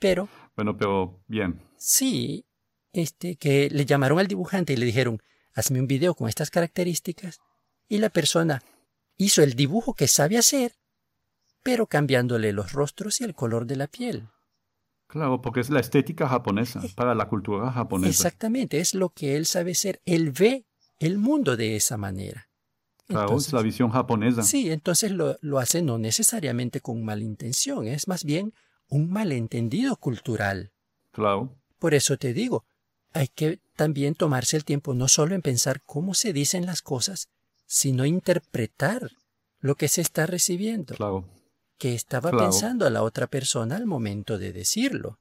Pero 0.00 0.28
Bueno, 0.56 0.76
pero 0.76 1.22
bien. 1.28 1.60
sí, 1.76 2.44
este, 2.92 3.36
que 3.36 3.70
le 3.70 3.86
llamaron 3.86 4.18
al 4.18 4.26
dibujante 4.26 4.72
y 4.72 4.76
le 4.76 4.86
dijeron, 4.86 5.22
hazme 5.54 5.78
un 5.78 5.86
video 5.86 6.16
con 6.16 6.28
estas 6.28 6.50
características. 6.50 7.38
Y 7.88 7.98
la 7.98 8.10
persona 8.10 8.60
hizo 9.18 9.40
el 9.44 9.54
dibujo 9.54 9.94
que 9.94 10.08
sabe 10.08 10.36
hacer, 10.36 10.72
pero 11.62 11.86
cambiándole 11.86 12.52
los 12.52 12.72
rostros 12.72 13.20
y 13.20 13.24
el 13.24 13.36
color 13.36 13.66
de 13.66 13.76
la 13.76 13.86
piel. 13.86 14.26
Claro, 15.12 15.42
porque 15.42 15.60
es 15.60 15.68
la 15.68 15.78
estética 15.78 16.26
japonesa, 16.26 16.80
para 16.94 17.14
la 17.14 17.28
cultura 17.28 17.70
japonesa. 17.70 18.08
Exactamente, 18.08 18.78
es 18.78 18.94
lo 18.94 19.10
que 19.10 19.36
él 19.36 19.44
sabe 19.44 19.74
ser. 19.74 20.00
Él 20.06 20.30
ve 20.30 20.64
el 21.00 21.18
mundo 21.18 21.54
de 21.54 21.76
esa 21.76 21.98
manera. 21.98 22.48
Claro, 23.06 23.24
Entonces, 23.24 23.48
es 23.48 23.52
la 23.52 23.60
visión 23.60 23.90
japonesa. 23.90 24.42
Sí, 24.42 24.70
entonces 24.70 25.10
lo, 25.10 25.36
lo 25.42 25.58
hace 25.58 25.82
no 25.82 25.98
necesariamente 25.98 26.80
con 26.80 27.04
mala 27.04 27.24
intención, 27.24 27.86
es 27.86 28.08
más 28.08 28.24
bien 28.24 28.54
un 28.88 29.10
malentendido 29.10 29.96
cultural. 29.96 30.72
Claro, 31.10 31.58
Por 31.78 31.92
eso 31.92 32.16
te 32.16 32.32
digo, 32.32 32.64
hay 33.12 33.28
que 33.28 33.60
también 33.76 34.14
tomarse 34.14 34.56
el 34.56 34.64
tiempo 34.64 34.94
no 34.94 35.08
solo 35.08 35.34
en 35.34 35.42
pensar 35.42 35.82
cómo 35.84 36.14
se 36.14 36.32
dicen 36.32 36.64
las 36.64 36.80
cosas, 36.80 37.28
sino 37.66 38.06
interpretar 38.06 39.10
lo 39.60 39.74
que 39.74 39.88
se 39.88 40.00
está 40.00 40.24
recibiendo, 40.24 40.94
claro. 40.94 41.28
Que 41.82 41.94
estaba 41.96 42.30
Claro. 42.30 42.44
pensando 42.44 42.88
la 42.90 43.02
otra 43.02 43.26
persona 43.26 43.74
al 43.74 43.86
momento 43.86 44.38
de 44.38 44.52
decirlo. 44.52 45.18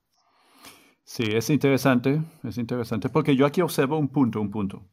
Sí, 1.03 1.24
es 1.24 1.50
interesante, 1.50 2.22
es 2.44 2.60
interesante, 2.60 3.10
porque 3.10 3.36
yo 3.36 3.48
aquí 3.48 3.62
observo 3.62 3.98
un 3.98 4.10
punto, 4.10 4.39
un 4.39 4.51
punto, 4.51 4.84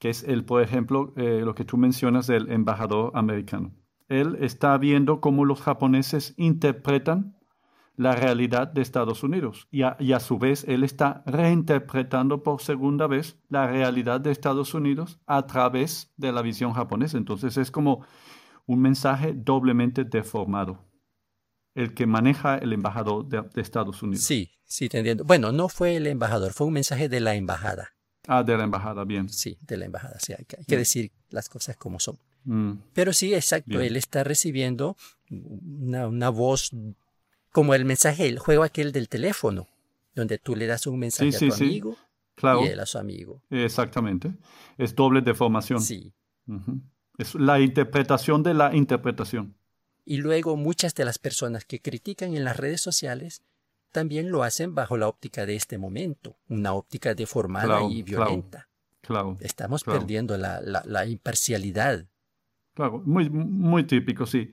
que 0.00 0.10
es 0.10 0.24
el, 0.24 0.44
por 0.44 0.62
ejemplo, 0.62 1.12
eh, 1.16 1.42
lo 1.44 1.54
que 1.54 1.64
tú 1.64 1.76
mencionas 1.76 2.26
del 2.26 2.50
embajador 2.50 3.12
americano. 3.14 3.72
Él 4.08 4.36
está 4.40 4.76
viendo 4.78 5.20
cómo 5.20 5.44
los 5.44 5.60
japoneses 5.60 6.34
interpretan 6.38 7.36
la 7.94 8.16
realidad 8.16 8.66
de 8.66 8.82
Estados 8.82 9.22
Unidos 9.22 9.68
y 9.70 9.82
a, 9.82 9.96
y 10.00 10.12
a 10.12 10.18
su 10.18 10.38
vez 10.38 10.64
él 10.66 10.82
está 10.82 11.22
reinterpretando 11.24 12.42
por 12.42 12.60
segunda 12.60 13.06
vez 13.06 13.38
la 13.48 13.68
realidad 13.68 14.20
de 14.20 14.32
Estados 14.32 14.74
Unidos 14.74 15.20
a 15.28 15.46
través 15.46 16.12
de 16.16 16.32
la 16.32 16.42
visión 16.42 16.72
japonesa. 16.72 17.16
Entonces 17.16 17.56
es 17.58 17.70
como 17.70 18.04
un 18.66 18.80
mensaje 18.80 19.34
doblemente 19.34 20.02
deformado, 20.04 20.80
el 21.76 21.94
que 21.94 22.06
maneja 22.06 22.58
el 22.58 22.72
embajador 22.72 23.26
de, 23.28 23.42
de 23.54 23.60
Estados 23.62 24.02
Unidos. 24.02 24.24
Sí, 24.24 24.50
sí, 24.64 24.88
te 24.88 24.98
entiendo. 24.98 25.22
Bueno, 25.24 25.52
no 25.52 25.68
fue 25.68 25.94
el 25.96 26.06
embajador, 26.08 26.52
fue 26.52 26.66
un 26.66 26.72
mensaje 26.72 27.08
de 27.08 27.20
la 27.20 27.34
embajada. 27.36 27.90
Ah, 28.26 28.42
de 28.42 28.56
la 28.56 28.64
embajada, 28.64 29.04
bien. 29.04 29.28
Sí, 29.28 29.56
de 29.60 29.76
la 29.76 29.84
embajada. 29.84 30.18
Sí, 30.18 30.32
hay 30.36 30.44
que, 30.44 30.56
hay 30.56 30.64
que 30.64 30.76
decir 30.76 31.12
las 31.30 31.48
cosas 31.48 31.76
como 31.76 32.00
son. 32.00 32.18
Mm, 32.44 32.72
Pero 32.92 33.12
sí, 33.12 33.32
exacto, 33.34 33.70
Bien. 33.70 33.82
él 33.82 33.96
está 33.96 34.24
recibiendo 34.24 34.96
una, 35.30 36.08
una 36.08 36.28
voz 36.30 36.70
como 37.52 37.74
el 37.74 37.84
mensaje, 37.84 38.26
el 38.26 38.38
juego 38.38 38.62
aquel 38.64 38.90
del 38.92 39.08
teléfono, 39.08 39.68
donde 40.14 40.38
tú 40.38 40.56
le 40.56 40.66
das 40.66 40.86
un 40.86 40.98
mensaje 40.98 41.30
Sí, 41.32 41.36
a 41.36 41.38
tu 41.50 41.54
sí, 41.54 41.58
sí. 41.58 41.64
amigo 41.64 41.96
claro, 42.34 42.64
y 42.64 42.68
él 42.68 42.80
a 42.80 42.86
su 42.86 42.98
amigo. 42.98 43.42
exactamente. 43.50 44.32
Es 44.78 44.94
doble 44.94 45.20
deformación. 45.22 45.80
Sí. 45.80 46.12
Es 47.18 47.34
la 47.34 47.60
interpretación 47.60 48.42
de 48.42 48.54
la 48.54 48.74
interpretación. 48.76 49.54
Y 50.08 50.18
luego 50.18 50.56
muchas 50.56 50.94
de 50.94 51.04
las 51.04 51.18
personas 51.18 51.64
que 51.66 51.82
critican 51.82 52.34
en 52.34 52.44
las 52.44 52.56
redes 52.56 52.80
sociales 52.80 53.42
también 53.92 54.30
lo 54.30 54.42
hacen 54.44 54.74
bajo 54.74 54.96
la 54.96 55.08
óptica 55.08 55.44
de 55.46 55.56
este 55.56 55.78
momento, 55.78 56.36
una 56.48 56.72
óptica 56.74 57.14
deformada 57.14 57.66
Claro, 57.66 57.90
y 57.90 58.02
violenta. 58.02 58.68
Claro, 59.00 59.36
Estamos 59.40 59.82
claro. 59.84 59.98
perdiendo 60.00 60.38
la, 60.38 60.60
la- 60.60 60.82
la 60.86 61.06
imparcialidad. 61.06 62.06
claro. 62.74 63.02
Muy, 63.04 63.28
muy 63.30 63.84
típico, 63.84 64.26
sí. 64.26 64.52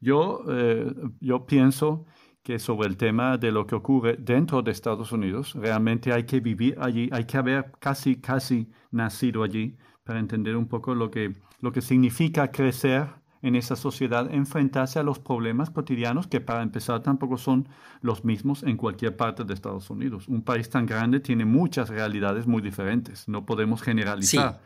Yo, 0.00 0.44
eh, 0.48 0.92
yo 1.20 1.46
pienso 1.46 2.06
que 2.42 2.58
sobre 2.58 2.88
el 2.88 2.96
tema 2.96 3.38
de 3.38 3.50
lo 3.52 3.66
que 3.66 3.74
ocurre 3.76 4.16
dentro 4.18 4.62
de 4.62 4.70
Estados 4.72 5.10
Unidos, 5.12 5.54
realmente 5.54 6.12
hay 6.12 6.24
que 6.24 6.40
vivir 6.40 6.76
allí, 6.80 7.08
hay 7.12 7.24
que 7.24 7.38
haber 7.38 7.72
casi, 7.80 8.16
casi 8.20 8.68
nacido 8.90 9.42
allí 9.44 9.76
para 10.04 10.18
entender 10.18 10.56
un 10.56 10.66
poco 10.68 10.94
lo 10.94 11.10
que, 11.10 11.32
lo 11.60 11.70
que 11.72 11.80
significa 11.80 12.50
crecer 12.50 13.06
en 13.42 13.56
esa 13.56 13.74
sociedad, 13.74 14.32
enfrentarse 14.32 15.00
a 15.00 15.02
los 15.02 15.18
problemas 15.18 15.70
cotidianos 15.70 16.28
que 16.28 16.40
para 16.40 16.62
empezar 16.62 17.02
tampoco 17.02 17.36
son 17.36 17.68
los 18.00 18.24
mismos 18.24 18.62
en 18.62 18.76
cualquier 18.76 19.16
parte 19.16 19.44
de 19.44 19.52
Estados 19.52 19.90
Unidos. 19.90 20.28
Un 20.28 20.42
país 20.42 20.70
tan 20.70 20.86
grande 20.86 21.18
tiene 21.18 21.44
muchas 21.44 21.88
realidades 21.88 22.46
muy 22.46 22.62
diferentes, 22.62 23.28
no 23.28 23.44
podemos 23.44 23.82
generalizar. 23.82 24.60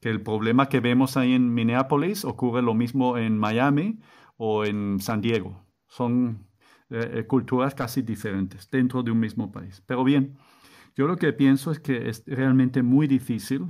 Que 0.00 0.08
el 0.10 0.22
problema 0.22 0.68
que 0.68 0.80
vemos 0.80 1.16
ahí 1.16 1.34
en 1.34 1.52
Minneapolis 1.52 2.24
ocurre 2.24 2.62
lo 2.62 2.74
mismo 2.74 3.16
en 3.16 3.38
Miami 3.38 4.00
o 4.36 4.64
en 4.64 5.00
San 5.00 5.20
Diego. 5.20 5.64
Son 5.86 6.46
eh, 6.90 7.10
eh, 7.12 7.26
culturas 7.26 7.74
casi 7.74 8.02
diferentes 8.02 8.68
dentro 8.70 9.02
de 9.02 9.10
un 9.10 9.20
mismo 9.20 9.52
país. 9.52 9.82
Pero 9.86 10.02
bien, 10.02 10.36
yo 10.96 11.06
lo 11.06 11.16
que 11.16 11.32
pienso 11.32 11.72
es 11.72 11.80
que 11.80 12.08
es 12.08 12.24
realmente 12.26 12.82
muy 12.82 13.06
difícil 13.06 13.66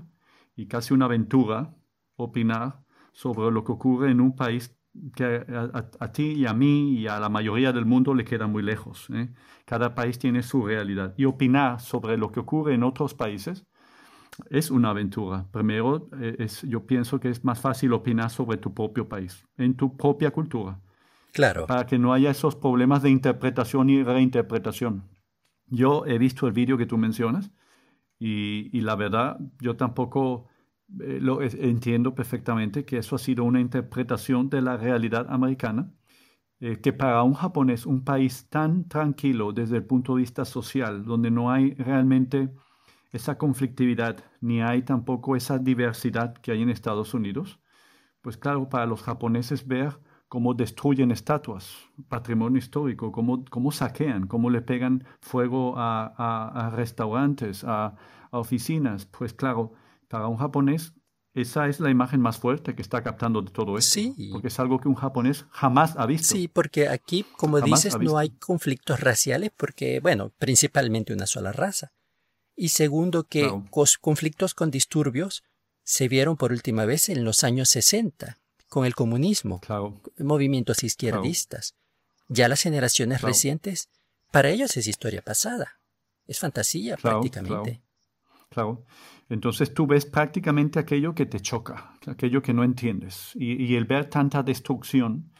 y 0.56 0.66
casi 0.66 0.94
una 0.94 1.06
aventura 1.06 1.75
opinar 2.16 2.84
sobre 3.14 3.50
lo 3.50 3.64
que 3.64 3.73
ocurre 3.73 4.11
en 4.11 4.21
un 4.21 4.37
país 4.37 4.76
que 5.16 5.25
a, 5.49 5.71
a- 5.78 5.90
a 6.04 6.12
ti 6.12 6.33
y 6.33 6.47
a 6.47 6.52
mí 6.52 6.99
y 6.99 7.06
a 7.09 7.18
la 7.18 7.28
mayoría 7.28 7.73
del 7.73 7.87
mundo 7.87 8.12
le 8.12 8.25
queda 8.25 8.47
muy 8.47 8.62
lejos. 8.62 9.09
¿eh? 9.14 9.28
Cada 9.64 9.94
país 9.94 10.18
tiene 10.18 10.42
su 10.42 10.66
realidad. 10.66 11.14
Y 11.16 11.25
opinar 11.25 11.80
sobre 11.80 12.16
lo 12.18 12.30
que 12.30 12.40
ocurre 12.40 12.75
en 12.75 12.83
otros 12.83 13.14
países 13.14 13.64
es 14.50 14.71
una 14.71 14.90
aventura. 14.90 15.47
Primero, 15.50 16.09
eh, 16.21 16.37
es, 16.40 16.62
yo 16.62 16.87
pienso 16.87 17.18
que 17.18 17.30
es 17.30 17.44
más 17.44 17.61
fácil 17.61 17.92
opinar 17.92 18.30
sobre 18.30 18.59
tu 18.59 18.75
propio 18.75 19.09
país, 19.09 19.47
en 19.56 19.75
tu 19.75 19.97
propia 19.97 20.30
cultura 20.30 20.80
Claro. 21.33 21.66
para 21.66 21.87
que 21.87 21.99
no 21.99 22.12
haya 22.12 22.30
esos 22.30 22.54
problemas 22.54 23.02
de 23.02 23.11
interpretación 23.11 23.90
y 23.90 24.02
reinterpretación. 24.04 25.02
Yo 25.68 26.04
he 26.06 26.18
visto 26.18 26.47
el 26.47 26.52
vídeo 26.52 26.76
que 26.76 26.87
tú 26.87 26.99
mencionas 26.99 27.50
y, 28.18 28.71
y 28.76 28.80
la 28.83 28.94
verdad, 28.97 29.38
yo 29.61 29.75
tampoco 29.76 30.47
eh, 31.00 31.19
lo 31.21 31.43
entiendo 31.43 32.14
perfectamente 32.14 32.85
que 32.85 32.99
eso 32.99 33.17
ha 33.17 33.19
sido 33.19 33.45
una 33.45 33.61
interpretación 33.61 34.49
de 34.50 34.62
la 34.62 34.76
realidad 34.76 35.26
americana, 35.31 35.93
eh, 36.61 36.81
que 36.81 36.93
para 36.93 37.23
un 37.23 37.35
japonés, 37.35 37.87
un 37.87 38.05
país 38.05 38.49
tan 38.49 38.88
tranquilo 38.88 39.53
desde 39.53 39.76
el 39.79 39.85
punto 39.85 40.14
de 40.17 40.23
vista 40.23 40.45
social, 40.45 41.05
donde 41.05 41.31
no 41.31 41.50
hay 41.50 41.75
realmente 41.75 42.50
esa 43.12 43.38
conflictividad, 43.38 44.25
ni 44.41 44.62
hay 44.62 44.83
tampoco 44.83 45.37
esa 45.37 45.59
diversidad 45.59 46.35
que 46.35 46.53
hay 46.53 46.62
en 46.62 46.71
Estados 46.71 47.14
Unidos, 47.14 47.61
pues 48.23 48.37
claro, 48.37 48.69
para 48.69 48.87
los 48.87 49.03
japoneses 49.03 49.67
ver 49.67 49.99
cómo 50.29 50.55
destruyen 50.55 51.11
estatuas, 51.11 51.76
patrimonio 52.09 52.59
histórico, 52.59 53.12
cómo, 53.12 53.45
cómo 53.50 53.71
saquean, 53.73 54.26
cómo 54.26 54.50
le 54.50 54.62
pegan 54.62 55.05
fuego 55.21 55.75
a, 55.79 56.07
a- 56.17 56.67
a 56.69 56.71
restaurantes, 56.71 57.64
a, 57.64 57.97
a 58.31 58.38
oficinas, 58.38 59.07
pues 59.07 59.33
claro, 59.35 59.75
para 60.14 60.28
un 60.28 60.37
japonés 60.37 60.92
esa 61.35 61.66
es 61.66 61.80
la 61.80 61.90
imagen 61.90 62.21
más 62.21 62.38
fuerte 62.38 62.76
que 62.76 62.83
está 62.83 63.02
captando 63.02 63.42
de 63.42 63.50
todo 63.50 63.76
esto, 63.76 63.94
Sí. 63.94 64.28
porque 64.30 64.47
es 64.47 64.61
algo 64.61 64.78
que 64.78 64.87
un 64.87 64.94
japonés 64.94 65.44
jamás 65.50 65.97
ha 65.97 66.06
visto. 66.06 66.28
Sí, 66.33 66.47
porque 66.47 66.88
aquí, 66.88 67.25
como 67.37 67.59
Jamás 67.59 67.83
dices, 67.83 68.00
no 68.00 68.16
hay 68.18 68.30
conflictos 68.30 69.00
raciales 69.00 69.50
porque, 69.56 69.99
bueno, 69.99 70.30
principalmente 70.38 71.12
una 71.12 71.26
sola 71.26 71.50
raza. 71.50 71.92
Y 72.54 72.68
segundo, 72.68 73.25
que 73.25 73.49
cos- 73.73 73.99
conflictos 74.00 74.54
con 74.54 74.71
disturbios 74.71 75.42
se 75.83 76.06
vieron 76.06 76.37
por 76.37 76.52
última 76.52 76.85
vez 76.85 77.09
en 77.09 77.25
los 77.25 77.42
años 77.42 77.68
60, 77.71 78.38
con 78.68 78.87
el 78.87 78.94
comunismo, 78.94 79.59
Claro, 79.59 80.00
movimientos 80.18 80.85
izquierdistas. 80.85 81.75
Ya 82.28 82.47
las 82.49 82.62
generaciones 82.62 83.18
Claro. 83.18 83.33
recientes, 83.33 83.88
para 84.30 84.50
ellos 84.50 84.76
es 84.76 84.87
historia 84.87 85.21
pasada. 85.23 85.80
Es 86.28 86.38
fantasía 86.38 86.97
prácticamente. 86.97 87.83
Entonces 89.28 89.73
tú 89.73 89.87
ves 89.87 90.06
prácticamente 90.06 90.78
aquello 90.78 91.14
que 91.14 91.26
te 91.26 91.40
choca, 91.40 91.94
aquello 92.06 92.42
que 92.42 92.52
no 92.52 92.64
entiendes. 92.64 93.32
Y, 93.34 93.75
el 93.75 93.84
ver 93.84 94.11
tanta 94.11 94.42
destrucción, 94.42 95.32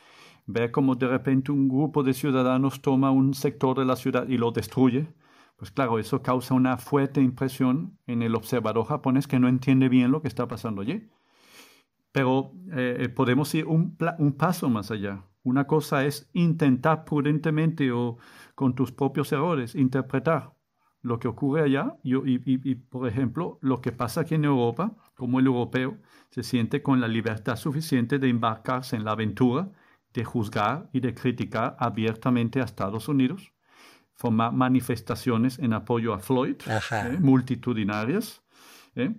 ver 0.47 0.71
cómo 0.71 0.94
de 0.94 1.09
repente 1.09 1.52
un 1.52 1.68
grupo 1.68 2.02
de 2.02 2.14
ciudadanos 2.14 2.80
toma 2.80 3.11
un 3.11 3.35
sector 3.35 3.78
de 3.78 3.85
la 3.85 3.97
ciudad 3.97 4.26
y 4.28 4.38
lo 4.38 4.50
destruye, 4.50 5.09
pues 5.56 5.71
claro, 5.71 5.99
eso 5.99 6.23
causa 6.23 6.54
una 6.54 6.76
fuerte 6.78 7.21
impresión 7.21 7.99
en 8.06 8.23
el 8.23 8.35
observador 8.35 8.87
japonés 8.87 9.26
que 9.26 9.38
no 9.38 9.49
entiende 9.49 9.88
bien 9.88 10.11
lo 10.11 10.21
que 10.21 10.28
está 10.28 10.49
pasando 10.49 10.83
allí. 10.83 11.09
Pero 12.12 12.52
eh, 12.73 12.97
eh, 13.00 13.09
podemos 13.09 13.54
ir 13.54 13.66
un 13.66 13.97
paso 14.37 14.68
más 14.68 14.90
allá. 14.90 15.25
Una 15.42 15.66
cosa 15.66 16.06
es 16.06 16.30
intentar 16.33 17.04
prudentemente 17.04 17.92
o 17.92 18.18
con 18.54 18.75
tus 18.75 18.92
propios 18.92 19.30
errores 19.33 19.75
interpretar 19.75 20.53
lo 21.04 21.18
que 21.18 21.28
ocurre 21.28 21.62
allá 21.62 21.96
y, 22.02 22.14
y, 22.16 22.75
por 22.76 23.06
ejemplo, 23.06 23.58
lo 23.61 23.82
que 23.82 23.92
pasa 23.92 24.23
aquí 24.23 24.37
en 24.37 24.46
Europa, 24.46 24.96
como 25.14 25.38
el 25.38 25.46
europeo 25.46 25.99
se 26.30 26.42
siente 26.42 26.82
con 26.82 26.99
la 26.99 27.08
libertad 27.08 27.56
suficiente 27.56 28.18
de 28.18 28.30
embarcarse 28.30 28.96
en 28.96 29.04
la 29.04 29.12
aventura, 29.12 29.70
de 30.14 30.25
juzgar 30.25 30.88
y 30.94 31.00
de 31.00 31.14
criticar 31.14 31.76
abiertamente 31.78 32.62
a 32.62 32.64
Estados 32.64 33.06
Unidos, 33.08 33.52
formar 34.14 34.54
manifestaciones 34.54 35.58
en 35.58 35.75
apoyo 35.75 36.14
a 36.14 36.20
Floyd, 36.20 36.56
¿eh? 36.66 37.18
multitudinarias. 37.20 38.42
¿eh? 38.94 39.14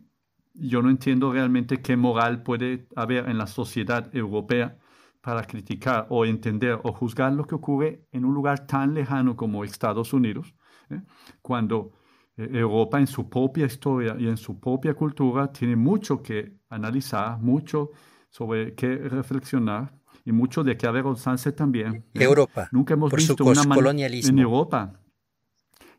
Yo 0.56 0.82
no 0.82 0.90
entiendo 0.90 1.34
realmente 1.34 1.84
qué 1.84 1.96
moral 1.96 2.42
puede 2.42 2.88
haber 2.96 3.30
en 3.30 3.38
la 3.38 3.46
sociedad 3.46 4.10
europea 4.16 4.80
para 5.22 5.44
criticar 5.44 6.08
o 6.10 6.26
entender 6.26 6.80
o 6.82 6.94
juzgar 6.94 7.32
lo 7.34 7.46
que 7.46 7.54
ocurre 7.54 8.08
en 8.12 8.26
un 8.26 8.34
lugar 8.34 8.66
tan 8.66 8.96
lejano 8.96 9.36
como 9.36 9.64
Estados 9.64 10.14
Unidos, 10.14 10.55
¿eh? 10.90 11.02
cuando 11.42 11.94
eh, 12.38 12.50
Europa 12.52 13.00
en 13.00 13.08
su 13.08 13.30
propia 13.30 13.66
historia 13.66 14.16
y 14.20 14.28
en 14.28 14.38
su 14.38 14.60
propia 14.60 14.94
cultura 14.94 15.52
tiene 15.52 15.76
mucho 15.76 16.22
que 16.22 16.60
analizar, 16.70 17.40
mucho 17.40 17.92
sobre 18.30 18.76
qué 18.76 18.98
reflexionar 18.98 19.94
y 20.24 20.32
mucho 20.32 20.64
de 20.64 20.78
qué 20.78 20.88
avergonzarse 20.88 21.52
también. 21.52 21.96
¿eh? 22.14 22.24
Europa. 22.24 22.68
Nunca 22.72 22.94
hemos 22.94 23.10
por 23.10 23.20
visto 23.20 23.36
su 23.38 23.46
una 23.46 23.64
colonialismo. 23.64 24.32
en 24.32 24.40
Europa. 24.40 25.00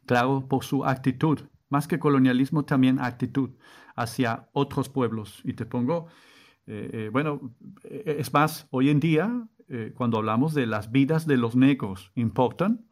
Claro, 0.04 0.46
por 0.48 0.64
su 0.64 0.84
actitud, 0.84 1.40
más 1.68 1.88
que 1.88 1.98
colonialismo, 1.98 2.64
también 2.64 3.00
actitud 3.00 3.50
hacia 3.96 4.48
otros 4.52 4.88
pueblos. 4.88 5.40
Y 5.44 5.54
te 5.54 5.66
pongo 5.66 6.08
eh, 6.66 6.90
eh, 6.92 7.08
bueno, 7.12 7.54
eh, 7.84 8.16
es 8.18 8.32
más, 8.32 8.66
hoy 8.70 8.90
en 8.90 9.00
día, 9.00 9.48
cuando 9.96 10.18
hablamos 10.18 10.54
de 10.54 10.64
las 10.64 10.92
vidas 10.92 11.26
de 11.26 11.36
los 11.36 11.56
negros, 11.56 12.12
¿importan? 12.14 12.85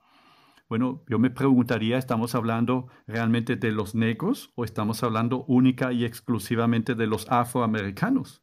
Bueno, 0.68 1.04
yo 1.08 1.18
me 1.18 1.30
preguntaría, 1.30 1.98
¿estamos 1.98 2.34
hablando 2.34 2.88
realmente 3.06 3.56
de 3.56 3.70
los 3.70 3.94
negros 3.94 4.52
o 4.54 4.64
estamos 4.64 5.02
hablando 5.02 5.44
única 5.44 5.92
y 5.92 6.04
exclusivamente 6.04 6.94
de 6.94 7.06
los 7.06 7.30
afroamericanos? 7.30 8.42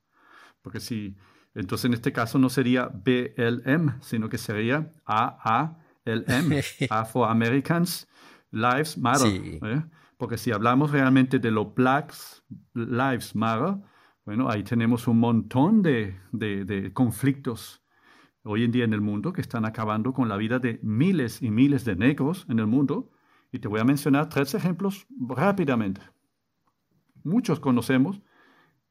Porque 0.62 0.80
si, 0.80 1.18
entonces 1.56 1.86
en 1.86 1.94
este 1.94 2.14
caso 2.14 2.38
no 2.38 2.50
sería 2.50 2.88
BLM, 2.88 4.02
sino 4.02 4.30
que 4.30 4.38
sería 4.38 4.94
AALM, 5.06 5.76
Afro 6.90 7.26
Americans 7.26 8.08
Lives 8.52 8.98
Matter. 8.98 9.86
Porque 10.18 10.38
si 10.38 10.52
hablamos 10.52 10.92
realmente 10.92 11.40
de 11.40 11.50
los 11.50 11.74
Blacks 11.74 12.44
Lives 12.76 13.36
Matter, 13.36 13.78
bueno, 14.24 14.50
ahí 14.50 14.64
tenemos 14.64 15.08
un 15.08 15.20
montón 15.20 15.82
de, 15.82 16.92
conflictos 16.94 17.81
hoy 18.44 18.64
en 18.64 18.72
día 18.72 18.84
en 18.84 18.94
el 18.94 19.02
mundo 19.02 19.34
que 19.34 19.42
están 19.42 19.66
acabando 19.66 20.14
con 20.14 20.30
la 20.30 20.38
vida 20.38 20.60
de 20.60 20.80
miles 20.82 21.42
y 21.42 21.52
miles 21.52 21.86
de 21.86 21.96
negros 21.96 22.46
en 22.50 22.60
el 22.60 22.68
mundo. 22.68 23.12
Y 23.52 23.60
te 23.60 23.68
voy 23.68 23.80
a 23.80 23.84
mencionar 23.84 24.30
tres 24.30 24.54
ejemplos 24.54 25.06
rápidamente. 25.20 26.02
Muchos 27.24 27.60
conocemos 27.60 28.22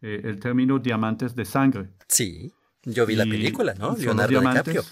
eh, 0.02 0.20
el 0.24 0.38
término 0.38 0.78
diamantes 0.78 1.34
de 1.34 1.44
sangre. 1.44 1.90
Sí, 2.08 2.52
yo 2.84 3.06
vi 3.06 3.16
la 3.16 3.24
película, 3.24 3.74
¿no? 3.74 3.96
Leonardo 3.96 4.40
DiCaprio. 4.40 4.82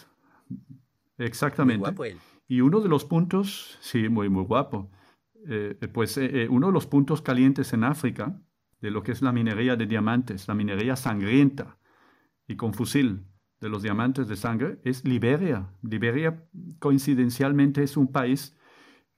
Exactamente. 1.18 1.78
Muy 1.78 1.88
guapo 1.88 2.04
él. 2.04 2.18
Y 2.48 2.62
uno 2.62 2.80
de 2.80 2.88
los 2.88 3.04
puntos, 3.04 3.76
sí, 3.80 4.08
muy, 4.08 4.28
muy 4.28 4.44
guapo. 4.44 4.90
Eh, 5.46 5.76
pues 5.92 6.16
eh, 6.16 6.48
uno 6.50 6.68
de 6.68 6.72
los 6.72 6.86
puntos 6.86 7.22
calientes 7.22 7.72
en 7.72 7.84
África 7.84 8.40
de 8.80 8.90
lo 8.90 9.02
que 9.02 9.12
es 9.12 9.22
la 9.22 9.32
minería 9.32 9.76
de 9.76 9.86
diamantes, 9.86 10.48
la 10.48 10.54
minería 10.54 10.96
sangrienta 10.96 11.78
y 12.46 12.56
con 12.56 12.74
fusil 12.74 13.24
de 13.60 13.68
los 13.68 13.82
diamantes 13.82 14.28
de 14.28 14.36
sangre, 14.36 14.78
es 14.84 15.04
Liberia. 15.04 15.68
Liberia 15.82 16.44
coincidencialmente 16.78 17.82
es 17.82 17.96
un 17.96 18.08
país 18.12 18.56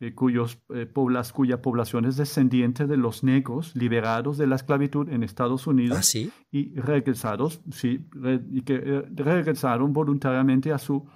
eh, 0.03 0.15
cuyos, 0.15 0.59
eh, 0.75 0.91
cuya 1.35 1.61
población 1.61 2.07
es 2.07 2.17
descendiente 2.17 2.87
de 2.87 2.97
los 2.97 3.23
negros 3.23 3.77
liberados 3.77 4.39
de 4.39 4.47
la 4.47 4.57
esclavitud 4.57 5.11
en 5.11 5.23
Estados 5.23 5.67
Unidos 5.67 6.15
¿Ah, 6.17 6.31
y 6.51 6.75
regresados, 6.81 7.61
sí, 7.71 8.09
y 8.51 8.63
que 8.63 8.81
eh, 8.83 9.03
regresaron 9.15 9.93
voluntariamente 9.93 10.73
a 10.73 10.79
su 10.79 11.07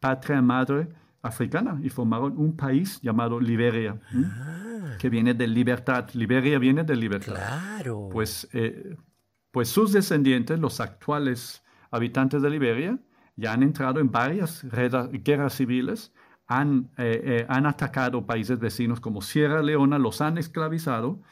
patria 0.00 0.40
madre 0.40 0.88
africana 1.20 1.78
y 1.82 1.90
formaron 1.90 2.38
un 2.38 2.56
país 2.56 2.98
llamado 3.02 3.38
Liberia 3.38 4.00
que 4.98 5.10
viene 5.10 5.34
de 5.34 5.46
libertad. 5.46 6.08
Liberia 6.14 6.58
viene 6.58 6.82
de 6.82 6.96
libertad. 6.96 7.34
Claro. 7.34 8.08
Pues, 8.10 8.48
pues 9.50 9.68
sus 9.68 9.92
descendientes, 9.92 10.58
los 10.58 10.80
actuales 10.80 11.63
habitantes 11.94 12.42
de 12.42 12.50
Liberia, 12.50 12.98
ya 13.36 13.52
han 13.52 13.62
entrado 13.62 14.00
en 14.00 14.10
varias 14.10 14.64
guerras 14.64 15.54
civiles, 15.54 16.12
han, 16.46 16.90
eh, 16.98 17.20
eh, 17.24 17.46
han 17.48 17.66
atacado 17.66 18.26
países 18.26 18.58
vecinos 18.58 19.00
como 19.00 19.22
Sierra 19.22 19.62
Leona, 19.62 19.98
los 19.98 20.20
han 20.20 20.36
esclavizado 20.36 21.22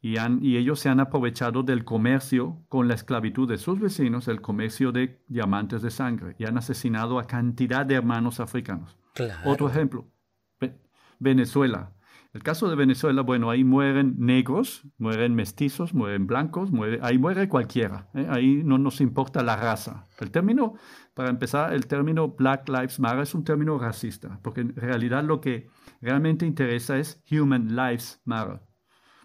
y, 0.00 0.16
han, 0.16 0.42
y 0.42 0.56
ellos 0.56 0.80
se 0.80 0.88
han 0.88 1.00
aprovechado 1.00 1.62
del 1.62 1.84
comercio 1.84 2.62
con 2.68 2.88
la 2.88 2.94
esclavitud 2.94 3.48
de 3.48 3.58
sus 3.58 3.78
vecinos, 3.78 4.28
el 4.28 4.40
comercio 4.40 4.92
de 4.92 5.22
diamantes 5.28 5.82
de 5.82 5.90
sangre, 5.90 6.34
y 6.38 6.44
han 6.44 6.58
asesinado 6.58 7.18
a 7.18 7.26
cantidad 7.26 7.86
de 7.86 7.94
hermanos 7.94 8.40
africanos. 8.40 8.98
Otro 9.44 9.68
ejemplo, 9.68 10.06
Venezuela. 11.18 11.92
El 12.36 12.42
caso 12.42 12.68
de 12.68 12.76
Venezuela, 12.76 13.22
bueno, 13.22 13.48
ahí 13.48 13.64
mueren 13.64 14.16
negros, 14.18 14.86
mueren 14.98 15.34
mestizos, 15.34 15.94
mueren 15.94 16.26
blancos, 16.26 16.68
ahí 17.00 17.16
muere 17.16 17.48
cualquiera. 17.48 18.10
¿eh? 18.12 18.26
Ahí 18.28 18.60
no 18.62 18.76
nos 18.76 19.00
importa 19.00 19.42
la 19.42 19.56
raza. 19.56 20.06
El 20.20 20.30
término, 20.30 20.74
para 21.14 21.30
empezar, 21.30 21.72
el 21.72 21.86
término 21.86 22.28
Black 22.28 22.68
Lives 22.68 23.00
Matter 23.00 23.20
es 23.20 23.34
un 23.34 23.42
término 23.42 23.78
racista, 23.78 24.38
porque 24.42 24.60
en 24.60 24.76
realidad 24.76 25.24
lo 25.24 25.40
que 25.40 25.70
realmente 26.02 26.44
interesa 26.44 26.98
es 26.98 27.24
Human 27.30 27.74
Lives 27.74 28.20
Matter. 28.26 28.60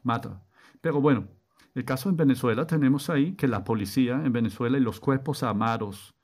matter. 0.04 0.32
Pero 0.80 1.02
bueno, 1.02 1.28
el 1.76 1.84
caso 1.84 2.08
en 2.08 2.16
Venezuela 2.16 2.66
tenemos 2.66 3.10
ahí 3.10 3.36
que 3.36 3.50
la 3.50 3.66
policía 3.66 4.22
en 4.24 4.32
Venezuela 4.32 4.78
y 4.78 4.82
los 4.82 5.02
cuerpos 5.02 5.44
armados, 5.44 6.16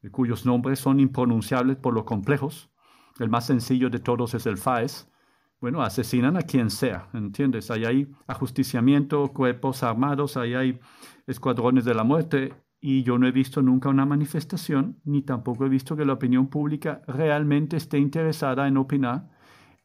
eh, 0.00 0.08
cuyos 0.08 0.46
nombres 0.46 0.78
son 0.78 1.00
impronunciables 1.00 1.76
por 1.76 1.92
lo 1.92 2.06
complejos, 2.06 2.70
el 3.18 3.28
más 3.28 3.44
sencillo 3.44 3.90
de 3.90 3.98
todos 3.98 4.32
es 4.32 4.46
el 4.46 4.56
FAES, 4.56 5.10
bueno, 5.60 5.82
asesinan 5.82 6.36
a 6.36 6.42
quien 6.42 6.70
sea, 6.70 7.08
¿entiendes? 7.14 7.70
Ahí 7.70 7.84
hay 7.84 8.08
ajusticiamiento, 8.26 9.32
cuerpos 9.32 9.82
armados, 9.82 10.36
ahí 10.36 10.54
hay 10.54 10.78
escuadrones 11.26 11.84
de 11.84 11.94
la 11.94 12.04
muerte 12.04 12.52
y 12.80 13.02
yo 13.02 13.16
no 13.16 13.26
he 13.26 13.32
visto 13.32 13.62
nunca 13.62 13.88
una 13.88 14.04
manifestación, 14.04 15.00
ni 15.04 15.22
tampoco 15.22 15.64
he 15.64 15.70
visto 15.70 15.96
que 15.96 16.04
la 16.04 16.12
opinión 16.12 16.48
pública 16.48 17.00
realmente 17.06 17.78
esté 17.78 17.98
interesada 17.98 18.68
en 18.68 18.76
opinar 18.76 19.30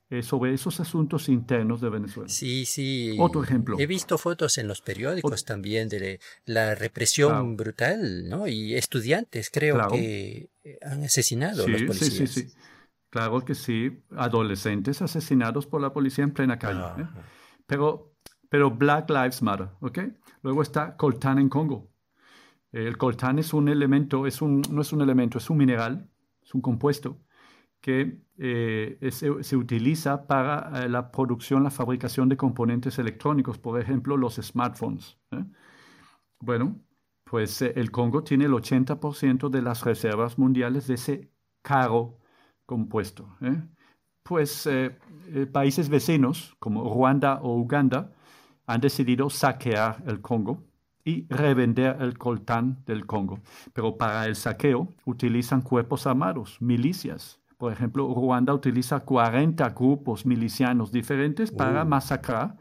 eh, 0.10 0.22
sobre 0.22 0.54
esos 0.54 0.80
asuntos 0.80 1.30
internos 1.30 1.80
de 1.82 1.90
Venezuela. 1.90 2.28
Sí, 2.28 2.66
sí. 2.66 3.16
Otro 3.18 3.44
ejemplo. 3.44 3.78
He 3.80 3.86
visto 3.86 4.18
fotos 4.18 4.58
en 4.58 4.68
los 4.68 4.82
periódicos 4.82 5.46
también 5.46 5.88
de 5.88 6.20
la 6.46 6.76
represión 6.76 7.56
brutal, 7.56 8.28
¿no? 8.28 8.48
Y 8.48 8.74
estudiantes 8.74 9.50
creo 9.50 9.88
que 9.88 10.50
han 10.82 11.04
asesinado 11.04 11.64
a 11.64 11.68
los 11.70 11.84
policías. 11.84 12.10
Sí, 12.12 12.28
sí, 12.28 12.50
sí. 12.50 12.56
Claro 13.10 13.44
que 13.44 13.56
sí, 13.56 14.04
adolescentes 14.16 15.02
asesinados 15.02 15.66
por 15.66 15.82
la 15.82 15.92
policía 15.92 16.24
en 16.24 16.32
plena 16.32 16.60
calle. 16.60 17.02
¿eh? 17.02 17.08
Pero, 17.66 18.14
pero 18.50 18.70
Black 18.70 19.10
Lives 19.10 19.42
Matter, 19.42 19.70
¿ok? 19.80 20.00
Luego 20.44 20.62
está 20.62 20.96
coltán 20.96 21.40
en 21.40 21.50
Congo. 21.50 21.90
El 22.72 22.98
coltán 22.98 23.40
es 23.40 23.54
un 23.54 23.68
elemento, 23.68 24.28
es 24.28 24.42
un, 24.44 24.62
no 24.70 24.82
es 24.82 24.94
un 24.94 25.02
elemento, 25.02 25.40
es 25.40 25.50
un 25.50 25.58
mineral, 25.58 26.08
es 26.44 26.54
un 26.54 26.62
compuesto 26.62 27.20
que 27.82 28.22
eh, 28.38 29.10
se, 29.12 29.56
utiliza 29.56 30.28
para 30.28 30.84
eh, 30.84 30.90
la 30.90 31.12
producción, 31.12 31.64
la 31.64 31.72
fabricación 31.72 32.30
de 32.30 32.38
componentes 32.38 33.00
electrónicos, 33.00 33.58
por 33.58 33.80
ejemplo, 33.82 34.18
los 34.18 34.36
smartphones. 34.36 35.18
Bueno, 36.40 36.80
pues 37.24 37.62
el 37.62 37.90
Congo 37.90 38.24
tiene 38.24 38.46
el 38.46 38.52
80% 38.52 39.50
de 39.50 39.62
las 39.62 39.84
reservas 39.84 40.38
mundiales 40.38 40.88
de 40.88 40.96
ese 40.96 41.32
caro 41.62 42.19
compuesto. 42.70 43.36
¿eh? 43.42 43.60
Pues 44.22 44.68
eh, 44.68 44.96
eh, 45.34 45.48
países 45.48 45.90
vecinos 45.90 46.56
como 46.60 46.84
Ruanda 46.84 47.40
o 47.42 47.58
Uganda 47.58 48.12
han 48.68 48.80
decidido 48.80 49.32
saquear 49.32 50.04
el 50.06 50.22
Congo 50.22 50.62
y 51.04 51.26
revender 51.30 51.98
el 52.00 52.20
coltán 52.20 52.84
del 52.86 53.08
Congo. 53.08 53.40
Pero 53.74 53.98
para 53.98 54.28
el 54.28 54.36
saqueo 54.36 54.88
utilizan 55.06 55.62
cuerpos 55.64 56.06
armados, 56.06 56.62
milicias. 56.62 57.40
Por 57.58 57.74
ejemplo, 57.74 58.14
Ruanda 58.14 58.54
utiliza 58.54 59.00
40 59.00 59.68
grupos 59.70 60.28
milicianos 60.28 60.92
diferentes 60.92 61.52
para 61.52 61.82
oh. 61.82 61.86
masacrar, 61.86 62.56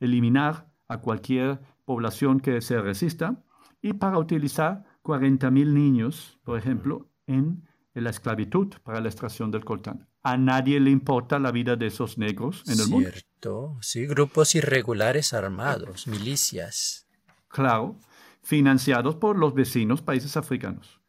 eliminar 0.00 0.66
a 0.88 0.98
cualquier 0.98 1.60
población 1.84 2.40
que 2.40 2.60
se 2.60 2.82
resista 2.82 3.40
y 3.80 3.92
para 3.92 4.18
utilizar 4.18 4.84
40.000 5.04 5.72
niños, 5.72 6.40
por 6.42 6.58
ejemplo, 6.58 7.06
en 7.28 7.68
la 7.94 8.10
esclavitud 8.10 8.74
para 8.82 9.00
la 9.00 9.08
extracción 9.08 9.50
del 9.50 9.64
coltán. 9.64 10.08
A 10.22 10.36
nadie 10.36 10.78
le 10.80 10.90
importa 10.90 11.38
la 11.38 11.52
vida 11.52 11.76
de 11.76 11.86
esos 11.86 12.18
negros 12.18 12.62
en 12.66 12.80
el 12.80 12.88
mundo. 12.88 13.10
Cierto, 13.10 13.78
sí, 13.80 14.06
grupos 14.06 14.54
irregulares 14.54 15.32
armados, 15.32 16.06
milicias. 16.06 17.08
Claro, 17.48 17.98
financiados 18.42 19.16
por 19.16 19.38
los 19.38 19.54
vecinos 19.54 20.02
países 20.02 20.36
africanos. 20.36 21.00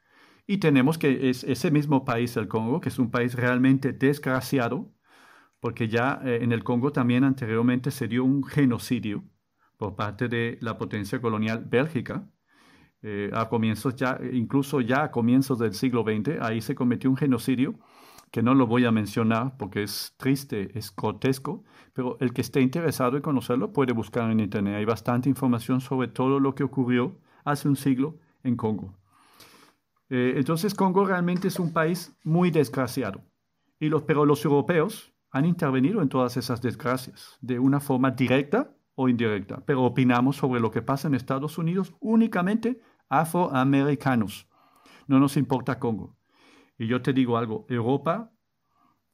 Y 0.47 0.57
tenemos 0.57 0.97
que 0.97 1.29
es 1.29 1.43
ese 1.43 1.69
mismo 1.69 2.05
país, 2.05 2.35
el 2.37 2.47
Congo, 2.47 2.81
que 2.81 2.89
es 2.89 2.97
un 2.97 3.11
país 3.11 3.35
realmente 3.35 3.93
desgraciado, 3.93 4.91
porque 5.59 5.89
ya 5.89 6.21
eh, 6.25 6.39
en 6.41 6.51
el 6.51 6.63
Congo 6.63 6.91
también 6.91 7.23
anteriormente 7.23 7.91
se 7.91 8.07
dio 8.07 8.23
un 8.23 8.43
genocidio 8.43 9.23
por 9.77 9.95
parte 9.95 10.27
de 10.27 10.57
la 10.61 10.77
potencia 10.77 11.21
colonial 11.21 11.65
Bélgica. 11.65 12.27
Eh, 13.01 13.29
a 13.33 13.47
comienzos 13.47 13.95
ya, 13.95 14.19
incluso 14.33 14.81
ya 14.81 15.03
a 15.03 15.11
comienzos 15.11 15.57
del 15.57 15.73
siglo 15.73 16.03
XX, 16.03 16.41
ahí 16.41 16.59
se 16.59 16.75
cometió 16.75 17.09
un 17.09 17.15
genocidio 17.15 17.75
que 18.31 18.43
no 18.43 18.53
lo 18.53 18.67
voy 18.67 18.85
a 18.85 18.91
mencionar 18.91 19.55
porque 19.57 19.83
es 19.83 20.13
triste, 20.17 20.77
es 20.77 20.93
grotesco, 20.95 21.63
pero 21.93 22.17
el 22.19 22.33
que 22.33 22.41
esté 22.41 22.61
interesado 22.61 23.15
en 23.15 23.23
conocerlo 23.23 23.71
puede 23.71 23.93
buscar 23.93 24.29
en 24.29 24.39
Internet. 24.39 24.75
Hay 24.75 24.85
bastante 24.85 25.29
información 25.29 25.81
sobre 25.81 26.09
todo 26.09 26.39
lo 26.39 26.53
que 26.55 26.63
ocurrió 26.63 27.17
hace 27.43 27.67
un 27.67 27.75
siglo 27.75 28.17
en 28.43 28.55
Congo. 28.55 28.97
Eh, 30.09 30.33
entonces 30.35 30.73
Congo 30.73 31.05
realmente 31.05 31.47
es 31.47 31.59
un 31.59 31.71
país 31.71 32.15
muy 32.23 32.51
desgraciado. 32.51 33.21
Y 33.79 33.89
los, 33.89 34.03
pero 34.03 34.25
los 34.25 34.43
europeos 34.43 35.13
han 35.31 35.45
intervenido 35.45 36.01
en 36.01 36.09
todas 36.09 36.37
esas 36.37 36.61
desgracias 36.61 37.37
de 37.41 37.59
una 37.59 37.79
forma 37.79 38.11
directa 38.11 38.75
o 38.95 39.07
indirecta. 39.07 39.63
Pero 39.65 39.83
opinamos 39.83 40.35
sobre 40.35 40.59
lo 40.59 40.71
que 40.71 40.81
pasa 40.81 41.07
en 41.07 41.15
Estados 41.15 41.57
Unidos 41.57 41.95
únicamente 41.99 42.81
afroamericanos. 43.09 44.47
No 45.07 45.19
nos 45.19 45.37
importa 45.37 45.79
Congo. 45.79 46.15
Y 46.77 46.87
yo 46.87 47.01
te 47.01 47.11
digo 47.11 47.37
algo, 47.37 47.65
Europa, 47.67 48.31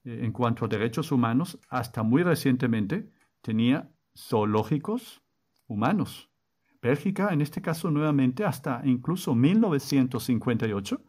eh, 0.04 0.20
en 0.24 0.32
cuanto 0.32 0.66
a 0.66 0.68
derechos 0.68 1.12
humanos, 1.12 1.60
hasta 1.70 2.04
muy 2.04 2.22
recientemente 2.22 3.10
tenía 3.42 3.90
zoológicos 4.16 5.24
humanos. 5.68 6.30
Bélgica, 6.82 7.30
en 7.32 7.42
este 7.42 7.62
caso 7.62 7.90
nuevamente, 7.90 8.46
hasta 8.46 8.82
incluso 8.84 9.34
1958, 9.34 11.02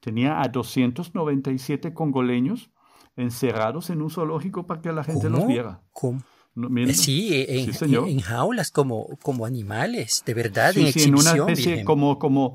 tenía 0.00 0.42
a 0.42 0.48
297 0.48 1.94
congoleños 1.94 2.70
encerrados 3.16 3.88
en 3.88 4.02
un 4.02 4.10
zoológico 4.10 4.66
para 4.66 4.82
que 4.82 4.92
la 4.92 5.04
gente 5.04 5.30
los 5.30 5.46
viera. 5.46 5.82
¿Cómo? 5.92 6.20
Eh, 6.56 6.94
sí, 6.94 7.28
en, 7.32 8.20
jaulas 8.20 8.70
como, 8.70 9.18
como 9.22 9.44
animales, 9.44 10.22
de 10.24 10.32
verdad, 10.32 10.74
en 10.76 10.86
en 10.86 11.14
una 11.14 11.32
especie 11.32 11.84
como, 11.84 12.18
como, 12.18 12.52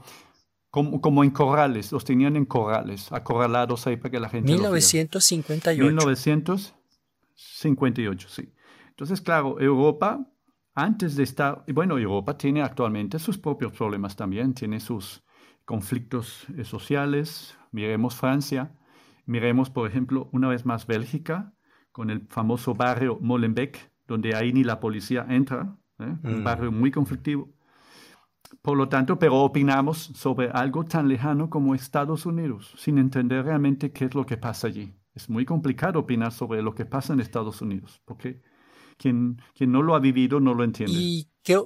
como, 0.71 0.99
como, 1.01 1.23
en 1.23 1.29
corrales, 1.29 1.91
los 1.91 2.03
tenían 2.03 2.35
en 2.35 2.45
corrales, 2.45 3.11
acorralados 3.11 3.85
ahí 3.85 3.97
para 3.97 4.09
que 4.09 4.19
la 4.19 4.29
gente 4.29 4.51
1958. 4.51 5.83
1958, 5.83 8.29
sí. 8.29 8.51
Entonces, 8.89 9.21
claro, 9.21 9.59
Europa 9.59 10.31
antes 10.73 11.15
de 11.15 11.23
estar, 11.23 11.63
bueno, 11.73 11.97
Europa 11.97 12.37
tiene 12.37 12.61
actualmente 12.61 13.19
sus 13.19 13.37
propios 13.37 13.73
problemas 13.73 14.15
también, 14.15 14.53
tiene 14.53 14.79
sus 14.79 15.23
conflictos 15.65 16.45
eh, 16.57 16.63
sociales, 16.63 17.57
miremos 17.71 18.15
Francia, 18.15 18.71
miremos, 19.25 19.69
por 19.69 19.89
ejemplo, 19.89 20.29
una 20.31 20.47
vez 20.47 20.65
más 20.65 20.87
Bélgica, 20.87 21.53
con 21.91 22.09
el 22.09 22.27
famoso 22.27 22.73
barrio 22.73 23.19
Molenbeek, 23.21 23.90
donde 24.12 24.36
ahí 24.36 24.52
ni 24.54 24.63
la 24.63 24.80
policía 24.80 25.26
entra, 25.30 25.76
¿eh? 26.00 26.15
un 26.24 26.41
mm. 26.41 26.43
barrio 26.43 26.71
muy 26.71 26.91
conflictivo. 26.91 27.50
Por 28.62 28.78
lo 28.78 28.89
tanto, 28.89 29.17
pero 29.17 29.38
opinamos 29.38 29.97
sobre 29.97 30.50
algo 30.50 30.84
tan 30.84 31.08
lejano 31.08 31.50
como 31.50 31.74
Estados 31.74 32.26
Unidos, 32.26 32.74
sin 32.78 32.97
entender 32.97 33.45
realmente 33.45 33.91
qué 33.91 34.06
es 34.06 34.13
lo 34.13 34.26
que 34.26 34.38
pasa 34.38 34.67
allí. 34.67 34.93
Es 35.13 35.30
muy 35.30 35.45
complicado 35.45 36.00
opinar 36.00 36.32
sobre 36.32 36.62
lo 36.62 36.76
que 36.76 36.86
pasa 36.86 37.13
en 37.13 37.21
Estados 37.21 37.62
Unidos, 37.62 38.02
porque 38.06 38.41
quien, 38.97 39.41
no 39.60 39.82
lo 39.82 39.95
ha 39.95 40.00
vivido 40.00 40.39
no 40.39 40.54
lo 40.54 40.63
entiende. 40.63 40.93
¿Y 40.95 41.28
qué, 41.43 41.62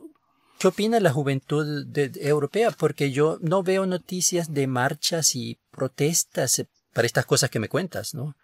qué 0.60 0.68
opina 0.68 1.00
la 1.00 1.12
juventud 1.12 1.88
europea? 1.96 2.72
Porque 2.72 3.12
yo 3.12 3.40
no 3.42 3.64
veo 3.64 3.86
noticias 3.86 4.54
de 4.54 4.68
marchas 4.68 5.36
y 5.36 5.60
protestas 5.72 6.60
eh, 6.60 6.68
para 6.94 7.08
estas 7.08 7.26
cosas 7.26 7.50
que 7.50 7.60
me 7.60 7.68
cuentas, 7.68 8.14
¿no? 8.14 8.36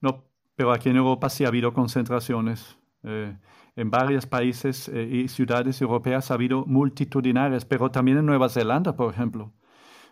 No, 0.00 0.24
pero 0.54 0.72
aquí 0.72 0.88
en 0.88 0.96
Europa 0.96 1.28
sí 1.28 1.44
ha 1.44 1.48
habido 1.48 1.72
concentraciones. 1.72 2.76
Eh, 3.08 3.36
en 3.76 3.90
varios 3.90 4.26
países 4.26 4.88
eh, 4.88 5.02
y 5.02 5.28
ciudades 5.28 5.80
europeas 5.80 6.30
ha 6.30 6.34
habido 6.34 6.66
multitudinarias, 6.66 7.64
pero 7.64 7.90
también 7.90 8.18
en 8.18 8.26
Nueva 8.26 8.48
Zelanda, 8.48 8.96
por 8.96 9.14
ejemplo. 9.14 9.52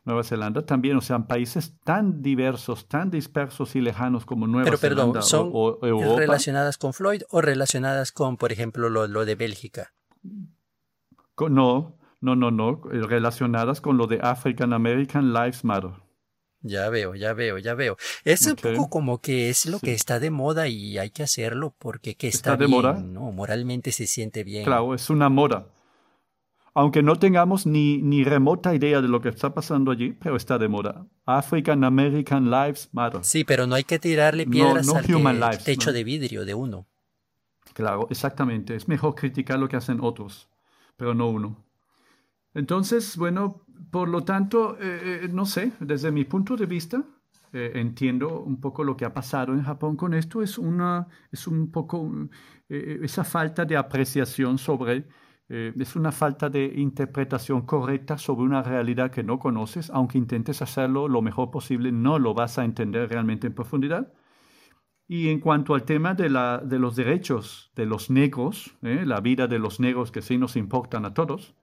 Nueva 0.05 0.23
Zelanda 0.23 0.65
también, 0.65 0.97
o 0.97 1.01
sea, 1.01 1.19
países 1.27 1.75
tan 1.83 2.23
diversos, 2.23 2.87
tan 2.87 3.11
dispersos 3.11 3.75
y 3.75 3.81
lejanos 3.81 4.25
como 4.25 4.47
Nueva 4.47 4.67
Pero, 4.67 4.77
Zelanda 4.77 5.21
¿son 5.21 5.51
o, 5.53 5.79
relacionadas 6.17 6.79
con 6.79 6.95
Floyd 6.95 7.23
o 7.29 7.41
relacionadas 7.41 8.13
con, 8.13 8.37
por 8.37 8.53
ejemplo, 8.53 8.89
lo, 8.89 9.09
lo 9.09 9.25
de 9.25 9.35
Bélgica? 9.35 9.93
No, 10.23 11.99
no, 12.21 12.37
no, 12.37 12.51
no, 12.53 12.83
eh, 12.93 13.03
relacionadas 13.03 13.81
con 13.81 13.97
lo 13.97 14.07
de 14.07 14.21
African 14.23 14.73
American 14.73 15.33
Lives 15.33 15.65
Matter. 15.65 15.91
Ya 16.69 16.89
veo, 16.91 17.15
ya 17.15 17.33
veo, 17.33 17.59
ya 17.59 17.75
veo. 17.75 17.97
Es 18.25 18.47
un 18.47 18.57
poco 18.57 18.91
como 18.91 19.21
que 19.21 19.49
es 19.51 19.67
lo 19.67 19.81
que 19.81 19.93
está 19.93 20.21
de 20.21 20.31
moda 20.31 20.69
y 20.69 20.99
hay 20.99 21.11
que 21.11 21.23
hacerlo 21.23 21.75
porque 21.79 22.15
que 22.15 22.29
está, 22.29 22.57
de 22.57 22.67
moda? 22.67 22.95
¿no? 22.95 23.33
Moralmente 23.33 23.93
se 23.93 24.07
siente 24.07 24.45
bien. 24.45 24.65
Claro, 24.65 24.95
es 24.95 25.11
una 25.11 25.29
moda 25.29 25.67
aunque 26.77 27.03
no 27.03 27.17
tengamos 27.17 27.65
ni, 27.65 28.03
ni 28.03 28.23
remota 28.23 28.75
idea 28.75 29.01
de 29.01 29.09
lo 29.09 29.23
que 29.23 29.31
está 29.31 29.55
pasando 29.55 29.91
allí, 29.91 30.13
pero 30.13 30.37
está 30.37 30.59
de 30.59 30.69
moda. 30.69 31.07
African 31.25 31.83
American 31.85 32.51
Lives 32.51 32.91
Matter. 32.93 33.25
Sí, 33.25 33.45
pero 33.45 33.67
no 33.67 33.77
hay 33.77 33.85
que 33.85 33.99
tirarle 33.99 34.47
piedras 34.47 34.87
al 34.87 35.65
techo 35.65 35.91
de 35.91 36.05
vidrio 36.05 36.45
de 36.45 36.53
uno. 36.53 36.87
Claro, 37.73 38.07
exactamente. 38.11 38.77
Es 38.77 38.89
mejor 38.89 39.15
criticar 39.15 39.59
lo 39.59 39.71
que 39.71 39.77
hacen 39.77 40.01
otros, 40.03 40.51
pero 40.99 41.15
no 41.15 41.31
uno. 41.31 41.65
Entonces, 42.57 43.19
bueno, 43.19 43.67
por 43.91 44.09
lo 44.09 44.25
tanto, 44.25 44.79
eh, 44.81 45.25
eh, 45.25 45.29
no 45.31 45.45
sé, 45.45 45.73
desde 45.79 46.11
mi 46.11 46.25
punto 46.25 46.57
de 46.57 46.65
vista, 46.65 47.05
eh, 47.53 47.73
entiendo 47.75 48.41
un 48.41 48.63
poco 48.63 48.83
lo 48.83 48.97
que 48.97 49.05
ha 49.05 49.13
pasado 49.13 49.53
en 49.53 49.63
Japón 49.63 49.95
con 49.95 50.15
esto. 50.15 50.41
Es, 50.41 50.57
una, 50.57 51.07
es 51.31 51.47
un 51.47 51.71
poco 51.71 52.11
esa 52.69 53.25
falta 53.25 53.67
de 53.67 53.77
apreciación 53.77 54.59
sobre 54.59 55.07
es 55.49 55.95
una 55.95 56.11
falta 56.11 56.49
de 56.49 56.65
interpretación 56.65 57.63
correcta 57.63 58.19
sobre 58.19 58.47
una 58.47 58.63
realidad 58.65 59.13
que 59.13 59.23
no 59.23 59.39
conoces, 59.39 59.91
aunque 59.91 60.19
intentes 60.19 60.61
hacerlo 60.61 61.07
lo 61.07 61.23
mejor 61.23 61.53
posible, 61.53 61.93
no 61.93 62.19
lo 62.19 62.35
vas 62.35 62.59
a 62.59 62.65
entender 62.65 63.09
realmente 63.09 63.47
en 63.47 63.55
profundidad. 63.55 64.13
Y 65.07 65.29
en 65.29 65.39
cuanto 65.39 65.75
al 65.75 65.85
tema 65.85 66.15
de, 66.15 66.31
la, 66.31 66.59
de 66.59 66.81
los 66.81 66.97
derechos 66.97 67.71
de 67.77 67.87
los 67.87 68.11
negros, 68.11 68.77
la 68.81 69.21
vida 69.21 69.47
de 69.47 69.61
los 69.61 69.79
negros 69.79 70.11
que 70.11 70.23
sí 70.23 70.37
nos 70.37 70.57
importan 70.57 71.05
a 71.05 71.15
todos, 71.15 71.55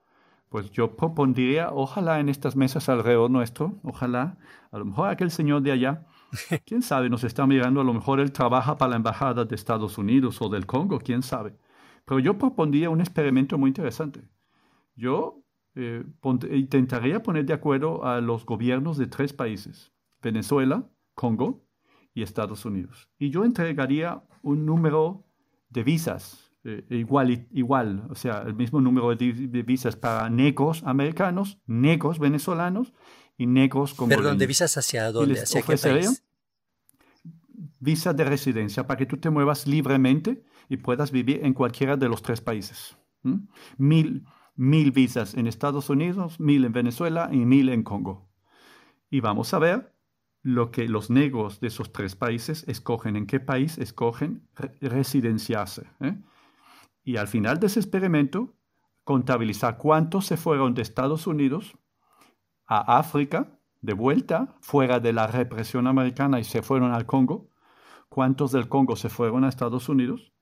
pues 0.53 0.69
yo 0.69 0.95
propondría, 0.95 1.71
ojalá 1.73 2.21
en 2.21 2.29
estas 2.29 2.55
mesas 2.55 2.87
alrededor 2.87 3.29
nuestro, 3.29 3.73
ojalá, 3.83 4.37
a 4.71 4.77
lo 4.77 4.85
mejor 4.85 5.09
aquel 5.09 5.31
señor 5.31 5.63
de 5.63 5.71
allá, 5.71 6.05
quién 6.65 6.83
sabe, 6.83 7.09
nos 7.09 7.23
está 7.23 7.45
mirando, 7.47 7.81
a 7.81 7.83
lo 7.83 7.93
mejor 7.93 8.19
él 8.19 8.31
trabaja 8.31 8.77
para 8.77 8.91
la 8.91 8.95
Embajada 8.97 9.45
de 9.45 9.55
Estados 9.55 9.97
Unidos 9.97 10.41
o 10.41 10.49
del 10.49 10.65
Congo, 10.65 10.99
quién 10.99 11.23
sabe 11.23 11.57
pero 12.05 12.19
yo 12.19 12.37
propondría 12.37 12.89
un 12.89 12.99
experimento 12.99 13.57
muy 13.57 13.69
interesante. 13.69 14.21
Yo 14.95 15.43
eh, 15.75 16.03
intentaría 16.51 17.23
poner 17.23 17.45
de 17.45 17.53
acuerdo 17.53 18.05
a 18.05 18.21
los 18.21 18.45
gobiernos 18.45 18.97
de 18.97 19.07
tres 19.07 19.33
países, 19.33 19.93
Venezuela, 20.21 20.89
Congo 21.15 21.65
y 22.13 22.21
Estados 22.21 22.65
Unidos. 22.65 23.09
Y 23.17 23.29
yo 23.29 23.45
entregaría 23.45 24.23
un 24.41 24.65
número 24.65 25.25
de 25.69 25.83
visas 25.83 26.42
eh, 26.65 26.85
igual, 26.91 27.47
igual, 27.51 28.07
o 28.09 28.15
sea, 28.15 28.43
el 28.45 28.53
mismo 28.53 28.79
número 28.79 29.13
de, 29.13 29.63
visas 29.63 29.97
para 29.97 30.29
negros 30.29 30.81
americanos, 30.85 31.59
negros 31.65 32.19
venezolanos 32.19 32.93
y 33.37 33.47
negros 33.47 33.93
congoleños. 33.93 34.23
Perdón, 34.23 34.37
¿de 34.37 34.47
visas 34.47 34.77
hacia 34.77 35.11
dónde? 35.11 35.41
¿Hacia 35.41 35.61
qué 35.61 35.75
país? 35.75 36.23
Visa 37.79 38.13
de 38.13 38.23
residencia 38.23 38.87
para 38.87 38.97
que 38.97 39.05
tú 39.05 39.17
te 39.17 39.29
muevas 39.29 39.67
libremente 39.67 40.45
y 40.69 40.77
puedas 40.77 41.11
vivir 41.11 41.41
en 41.43 41.53
cualquiera 41.53 41.97
de 41.97 42.07
los 42.07 42.21
tres 42.21 42.39
países. 42.39 42.97
Mil, 43.77 44.25
mil 44.55 44.91
visas 44.91 45.33
en 45.33 45.47
Estados 45.47 45.89
Unidos, 45.89 46.39
mil 46.39 46.63
en 46.63 46.71
Venezuela 46.71 47.29
y 47.31 47.37
mil 47.37 47.67
en 47.67 47.83
Congo. 47.83 48.29
Y 49.09 49.19
vamos 49.19 49.53
a 49.53 49.59
ver 49.59 49.93
lo 50.43 50.71
que 50.71 50.87
los 50.87 51.09
negros 51.09 51.59
de 51.59 51.67
esos 51.67 51.91
tres 51.91 52.15
países 52.15 52.63
escogen, 52.67 53.17
en 53.17 53.25
qué 53.25 53.41
país 53.41 53.77
escogen 53.77 54.47
residenciarse. 54.79 55.87
¿eh? 55.99 56.15
Y 57.03 57.17
al 57.17 57.27
final 57.27 57.59
de 57.59 57.67
ese 57.67 57.79
experimento, 57.79 58.55
contabilizar 59.03 59.77
cuántos 59.77 60.25
se 60.25 60.37
fueron 60.37 60.73
de 60.73 60.81
Estados 60.81 61.27
Unidos 61.27 61.77
a 62.65 62.97
África, 62.97 63.59
de 63.81 63.93
vuelta, 63.93 64.55
fuera 64.61 64.99
de 64.99 65.11
la 65.11 65.27
represión 65.27 65.87
americana 65.87 66.39
y 66.39 66.43
se 66.43 66.61
fueron 66.61 66.93
al 66.93 67.05
Congo, 67.05 67.49
cuántos 68.07 68.51
del 68.51 68.69
Congo 68.69 68.95
se 68.95 69.09
fueron 69.09 69.43
a 69.43 69.49
Estados 69.49 69.89
Unidos 69.89 70.33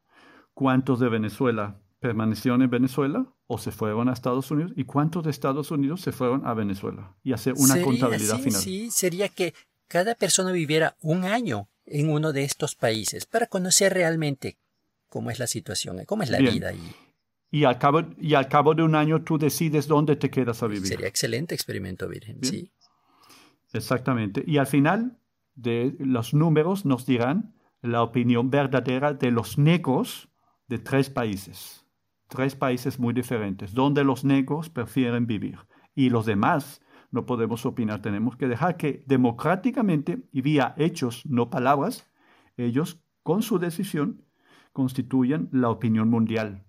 cuántos 0.53 0.99
de 0.99 1.09
Venezuela 1.09 1.81
permanecieron 1.99 2.61
en 2.61 2.69
Venezuela 2.69 3.25
o 3.47 3.57
se 3.57 3.71
fueron 3.71 4.09
a 4.09 4.13
Estados 4.13 4.49
Unidos 4.51 4.73
y 4.75 4.85
cuántos 4.85 5.23
de 5.23 5.31
Estados 5.31 5.71
Unidos 5.71 6.01
se 6.01 6.11
fueron 6.11 6.45
a 6.45 6.53
Venezuela 6.53 7.15
y 7.23 7.33
hacer 7.33 7.53
una 7.57 7.81
contabilidad 7.81 8.39
final. 8.39 8.61
Sí, 8.61 8.89
sería 8.91 9.29
que 9.29 9.53
cada 9.87 10.15
persona 10.15 10.51
viviera 10.51 10.95
un 11.01 11.25
año 11.25 11.67
en 11.85 12.09
uno 12.09 12.33
de 12.33 12.43
estos 12.43 12.75
países 12.75 13.25
para 13.25 13.47
conocer 13.47 13.93
realmente 13.93 14.57
cómo 15.11 15.29
es 15.29 15.39
la 15.39 15.47
situación, 15.47 15.97
cómo 16.05 16.23
es 16.23 16.29
la 16.29 16.39
vida 16.39 16.69
allí. 16.69 16.95
Y 17.51 17.65
al, 17.65 17.77
cabo, 17.77 18.01
y 18.17 18.33
al 18.33 18.47
cabo 18.47 18.73
de 18.73 18.81
un 18.81 18.95
año 18.95 19.23
tú 19.23 19.37
decides 19.37 19.85
dónde 19.85 20.15
te 20.15 20.29
quedas 20.29 20.63
a 20.63 20.67
vivir. 20.67 20.87
Sería 20.87 21.07
excelente 21.07 21.53
experimento, 21.53 22.07
Virgen, 22.07 22.41
sí. 22.41 22.71
Exactamente. 23.73 24.41
Y 24.47 24.57
al 24.57 24.67
final 24.67 25.19
de 25.53 25.93
los 25.99 26.33
números 26.33 26.85
nos 26.85 27.05
dirán 27.05 27.53
la 27.81 28.03
opinión 28.03 28.49
verdadera 28.49 29.13
de 29.13 29.31
los 29.31 29.57
negros 29.57 30.29
de 30.69 30.79
tres 30.79 31.09
países. 31.09 31.85
Tres 32.29 32.55
países 32.55 32.97
muy 32.97 33.13
diferentes, 33.13 33.73
donde 33.73 34.05
los 34.05 34.23
negros 34.23 34.69
prefieren 34.69 35.27
vivir. 35.27 35.59
Y 35.93 36.09
los 36.09 36.25
demás 36.25 36.79
no 37.11 37.25
podemos 37.25 37.65
opinar. 37.65 38.01
Tenemos 38.01 38.37
que 38.37 38.47
dejar 38.47 38.77
que 38.77 39.03
democráticamente 39.07 40.23
y 40.31 40.39
vía 40.39 40.73
hechos, 40.77 41.25
no 41.25 41.49
palabras, 41.49 42.09
ellos 42.55 43.03
con 43.23 43.41
su 43.41 43.59
decisión 43.59 44.23
constituyan 44.71 45.49
la 45.51 45.69
opinión 45.69 46.09
mundial. 46.09 46.65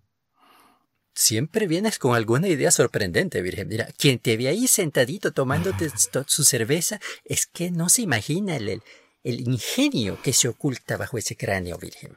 Siempre 1.14 1.66
vienes 1.66 1.98
con 1.98 2.14
alguna 2.14 2.48
idea 2.48 2.70
sorprendente, 2.70 3.42
Virgen. 3.42 3.68
Mira, 3.68 3.88
quien 3.98 4.18
te 4.18 4.36
ve 4.36 4.48
ahí 4.48 4.66
sentadito 4.66 5.32
tomándote 5.32 5.90
su 6.26 6.44
cerveza 6.44 7.00
es 7.24 7.46
que 7.46 7.70
no 7.70 7.90
se 7.90 8.02
imagina 8.02 8.56
el, 8.56 8.82
el 9.22 9.40
ingenio 9.40 10.18
que 10.22 10.32
se 10.32 10.48
oculta 10.48 10.96
bajo 10.96 11.18
ese 11.18 11.36
cráneo, 11.36 11.76
Virgen. 11.78 12.16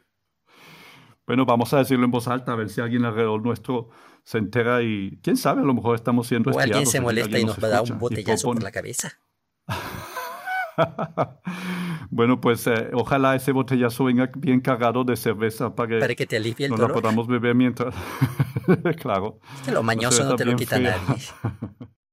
Bueno, 1.28 1.46
vamos 1.46 1.74
a 1.74 1.80
decirlo 1.80 2.06
en 2.06 2.12
voz 2.12 2.28
alta, 2.28 2.54
a 2.54 2.56
ver 2.56 2.70
si 2.70 2.82
alguien 2.82 3.04
alrededor 3.04 3.42
nuestro 3.42 3.90
se 4.24 4.38
entera 4.38 4.82
y 4.82 5.20
quién 5.22 5.38
sabe, 5.38 5.62
a 5.62 5.66
lo 5.66 5.74
mejor 5.74 5.96
estamos 5.96 6.28
siendo 6.28 6.52
O 6.52 6.60
alguien 6.60 6.86
se 6.86 7.02
molesta 7.02 7.38
y 7.38 7.46
nos 7.46 7.62
va 7.62 7.68
a 7.68 7.72
dar 7.72 7.84
un 7.84 8.00
botellazo 8.00 8.48
por 8.48 8.64
la 8.64 8.72
cabeza. 8.72 9.20
bueno, 12.10 12.40
pues 12.42 12.68
eh, 12.68 12.90
ojalá 12.94 13.36
ese 13.36 13.52
botellazo 13.52 14.06
venga 14.06 14.30
bien 14.36 14.62
cargado 14.62 15.04
de 15.04 15.16
cerveza 15.16 15.76
para 15.76 15.90
que, 15.90 16.00
para 16.00 16.16
que 16.16 16.26
te 16.26 16.38
alivie 16.38 16.66
el 16.66 16.72
no 16.72 16.78
dolor. 16.78 16.92
la 16.92 17.02
podamos 17.02 17.28
beber 17.28 17.56
mientras. 17.56 17.96
claro. 19.02 19.40
Es 19.56 19.62
que 19.62 19.72
lo 19.72 19.84
mañoso 19.84 20.24
no 20.24 20.36
te 20.36 20.46
lo 20.46 20.56
quita 20.56 20.80
nadie. 20.80 21.00